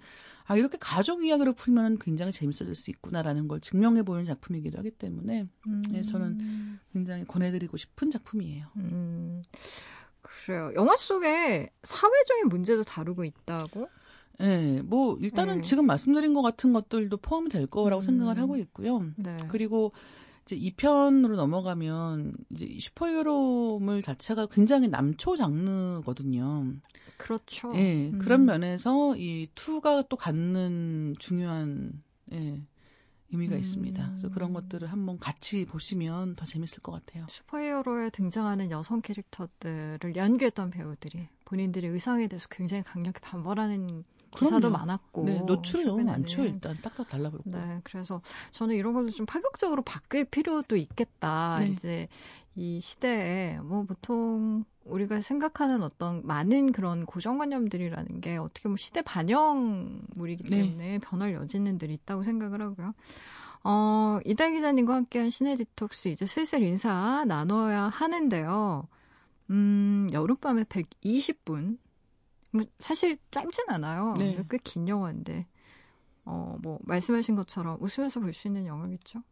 아, 0.45 0.57
이렇게 0.57 0.77
가족 0.79 1.25
이야기로 1.25 1.53
풀면 1.53 1.99
굉장히 1.99 2.31
재밌어질 2.31 2.75
수 2.75 2.91
있구나라는 2.91 3.47
걸 3.47 3.61
증명해 3.61 4.03
보이는 4.03 4.25
작품이기도 4.25 4.77
하기 4.79 4.91
때문에 4.91 5.47
음. 5.67 5.81
네, 5.89 6.03
저는 6.03 6.79
굉장히 6.91 7.25
권해드리고 7.25 7.77
싶은 7.77 8.11
작품이에요. 8.11 8.67
음. 8.77 9.41
그래요. 10.21 10.71
영화 10.75 10.95
속에 10.97 11.69
사회적인 11.83 12.47
문제도 12.49 12.83
다루고 12.83 13.23
있다고? 13.23 13.89
네, 14.39 14.81
뭐 14.81 15.17
일단은 15.21 15.57
네. 15.57 15.61
지금 15.61 15.85
말씀드린 15.85 16.33
것 16.33 16.41
같은 16.41 16.73
것들도 16.73 17.17
포함이 17.17 17.49
될 17.49 17.67
거라고 17.67 18.01
음. 18.01 18.03
생각을 18.03 18.39
하고 18.39 18.57
있고요. 18.57 19.05
네. 19.15 19.37
그리고 19.49 19.91
이제 20.45 20.57
2편으로 20.57 21.35
넘어가면 21.35 22.33
이제 22.51 22.77
슈퍼히어로물 22.79 24.01
자체가 24.01 24.47
굉장히 24.47 24.87
남초 24.87 25.35
장르거든요. 25.35 26.73
그렇죠. 27.17 27.71
예, 27.75 27.79
네, 27.79 28.09
음. 28.11 28.19
그런 28.19 28.45
면에서 28.45 29.15
이 29.15 29.47
2가 29.55 30.07
또 30.09 30.17
갖는 30.17 31.15
중요한 31.19 32.03
예, 32.33 32.61
의미가 33.31 33.55
음. 33.55 33.59
있습니다. 33.59 34.09
그래서 34.09 34.29
그런 34.29 34.51
음. 34.51 34.53
것들을 34.53 34.91
한번 34.91 35.17
같이 35.17 35.65
보시면 35.65 36.35
더 36.35 36.45
재밌을 36.45 36.81
것 36.81 36.91
같아요. 36.91 37.25
슈퍼히어로에 37.29 38.09
등장하는 38.09 38.69
여성 38.71 39.01
캐릭터들을 39.01 40.15
연기했던 40.15 40.69
배우들이 40.71 41.29
본인들의 41.45 41.89
의상에 41.89 42.27
대해서 42.27 42.47
굉장히 42.49 42.83
강력히 42.83 43.19
반발하는 43.21 44.03
기사도 44.35 44.69
그럼요. 44.69 44.77
많았고 44.77 45.25
네, 45.25 45.41
노출이 45.41 45.85
너무 45.85 46.03
많죠 46.03 46.43
일단 46.43 46.77
딱딱 46.81 47.07
달라붙고 47.07 47.49
네 47.49 47.79
그래서 47.83 48.21
저는 48.51 48.75
이런 48.75 48.93
것도 48.93 49.09
좀 49.11 49.25
파격적으로 49.25 49.81
바뀔 49.81 50.25
필요도 50.25 50.75
있겠다 50.75 51.57
네. 51.59 51.69
이제 51.69 52.07
이 52.55 52.79
시대에 52.79 53.59
뭐 53.63 53.83
보통 53.83 54.63
우리가 54.85 55.21
생각하는 55.21 55.81
어떤 55.81 56.25
많은 56.25 56.71
그런 56.71 57.05
고정관념들이라는 57.05 58.21
게 58.21 58.37
어떻게 58.37 58.63
보면 58.63 58.77
시대 58.77 59.01
반영물이기 59.01 60.43
네. 60.43 60.57
때문에 60.57 60.87
네. 60.87 60.99
변할 60.99 61.33
여지는 61.33 61.77
늘 61.77 61.89
있다고 61.89 62.23
생각을 62.23 62.61
하고요. 62.61 62.93
어, 63.63 64.19
이달 64.25 64.51
기자님과 64.53 64.93
함께한 64.93 65.29
시네 65.29 65.55
디톡스 65.55 66.09
이제 66.09 66.25
슬슬 66.25 66.61
인사 66.63 67.23
나눠야 67.25 67.83
하는데요. 67.83 68.87
음, 69.49 70.09
여름밤에 70.11 70.65
120분. 70.65 71.77
뭐 72.53 72.63
사실 72.79 73.17
짧진 73.31 73.65
않아요. 73.69 74.15
네. 74.17 74.37
꽤긴 74.49 74.87
영화인데. 74.87 75.47
어, 76.25 76.55
뭐, 76.61 76.79
말씀하신 76.83 77.35
것처럼 77.35 77.77
웃으면서 77.81 78.19
볼 78.21 78.33
수 78.33 78.47
있는 78.47 78.65
영화겠죠? 78.65 79.23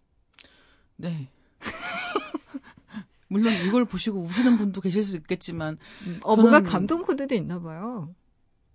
네. 0.97 1.29
물론 3.29 3.53
이걸 3.65 3.85
보시고 3.85 4.19
우시는 4.19 4.57
분도 4.57 4.81
계실 4.81 5.03
수 5.03 5.15
있겠지만 5.15 5.77
음, 6.05 6.19
어 6.23 6.35
뭔가 6.35 6.61
감동 6.61 7.01
코드도 7.03 7.33
있나 7.35 7.59
봐요. 7.61 8.13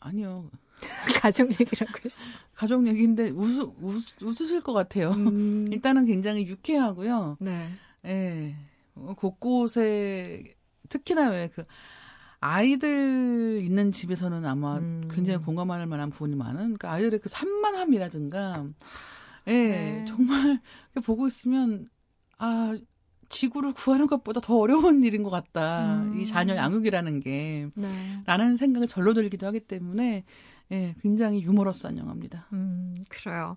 아니요. 0.01 0.51
가족 1.21 1.51
얘기라고 1.61 1.93
했어요. 2.05 2.29
가족 2.55 2.87
얘기인데 2.87 3.31
웃으, 3.31 3.71
웃, 3.81 4.03
웃으실 4.23 4.63
것 4.63 4.73
같아요. 4.73 5.11
음. 5.11 5.67
일단은 5.73 6.07
굉장히 6.07 6.47
유쾌하고요. 6.47 7.37
네. 7.41 7.69
예. 8.07 8.57
곳곳에 9.17 10.57
특히나 10.89 11.31
왜 11.31 11.51
그 11.55 11.65
아이들 12.55 13.61
있는 13.63 13.93
집에서는 13.93 14.45
아마 14.45 14.79
음. 14.79 15.09
굉장히 15.13 15.45
공감할 15.45 15.87
만한 15.87 16.11
부분이 16.11 16.37
많은 16.37 16.57
그러니까 16.59 16.93
아이들의 16.93 17.21
그 17.21 17.29
산만함이라든가 17.29 18.67
예, 19.49 19.53
네. 19.53 20.05
정말 20.07 20.61
보고 21.05 21.27
있으면 21.27 21.89
아 22.39 22.77
지구를 23.29 23.73
구하는 23.73 24.07
것보다 24.07 24.41
더 24.41 24.57
어려운 24.57 25.03
일인 25.03 25.23
것 25.23 25.31
같다. 25.31 26.03
음. 26.03 26.21
이 26.21 26.27
자녀 26.27 26.55
양육이라는 26.55 27.21
게. 27.21 27.69
네. 27.75 28.23
라는 28.25 28.57
생각이 28.57 28.87
절로 28.87 29.15
들기도 29.15 29.47
하기 29.47 29.61
때문에, 29.61 30.25
예, 30.73 30.95
굉장히 31.03 31.43
유머러스한 31.43 31.99
영화입니다. 31.99 32.47
음, 32.53 32.95
그래요. 33.09 33.57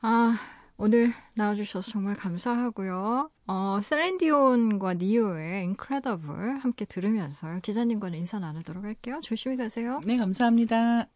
아, 0.00 0.36
오늘 0.80 1.12
나와주셔서 1.34 1.90
정말 1.90 2.14
감사하고요. 2.14 3.30
어, 3.48 3.80
셀렌디온과 3.82 4.94
니오의 4.94 5.64
인크레더블 5.64 6.58
함께 6.58 6.84
들으면서요. 6.84 7.58
기자님과는 7.62 8.16
인사 8.16 8.38
나누도록 8.38 8.84
할게요. 8.84 9.18
조심히 9.20 9.56
가세요. 9.56 10.00
네, 10.04 10.16
감사합니다. 10.16 11.08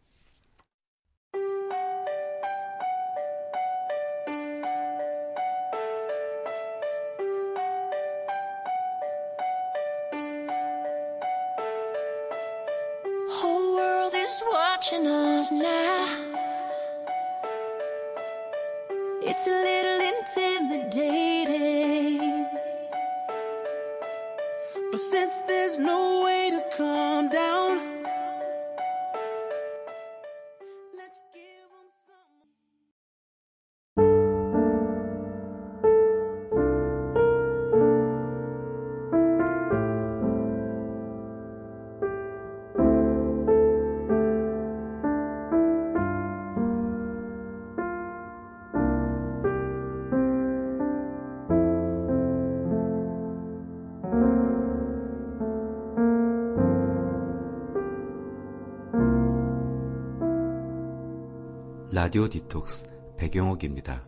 라디오 61.93 62.27
디톡스 62.27 62.87
배경옥입니다. 63.19 64.03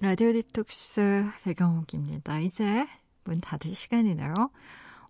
라디오 0.00 0.32
디톡스 0.32 1.24
배경옥입니다. 1.42 2.38
이제 2.38 2.86
문 3.24 3.40
닫을 3.40 3.74
시간이네요. 3.74 4.32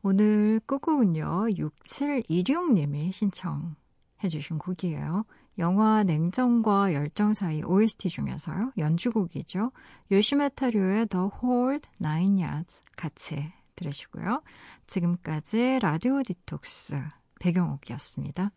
오늘 0.02 0.58
끝곡은요. 0.64 1.48
6726님이 1.50 3.12
신청해 3.12 4.30
주신 4.30 4.58
곡이에요. 4.58 5.26
영화 5.58 6.02
냉정과 6.02 6.94
열정 6.94 7.34
사이 7.34 7.62
OST 7.62 8.08
중에서요. 8.08 8.72
연주곡이죠. 8.78 9.70
요시마타 10.10 10.70
료의 10.70 11.08
The 11.08 11.28
Whole 11.42 11.90
Nine 12.00 12.42
Yards 12.42 12.80
같이 12.96 13.52
들으시고요. 13.76 14.42
지금까지 14.86 15.78
라디오 15.82 16.22
디톡스 16.22 17.02
배경옥이었습니다. 17.38 18.50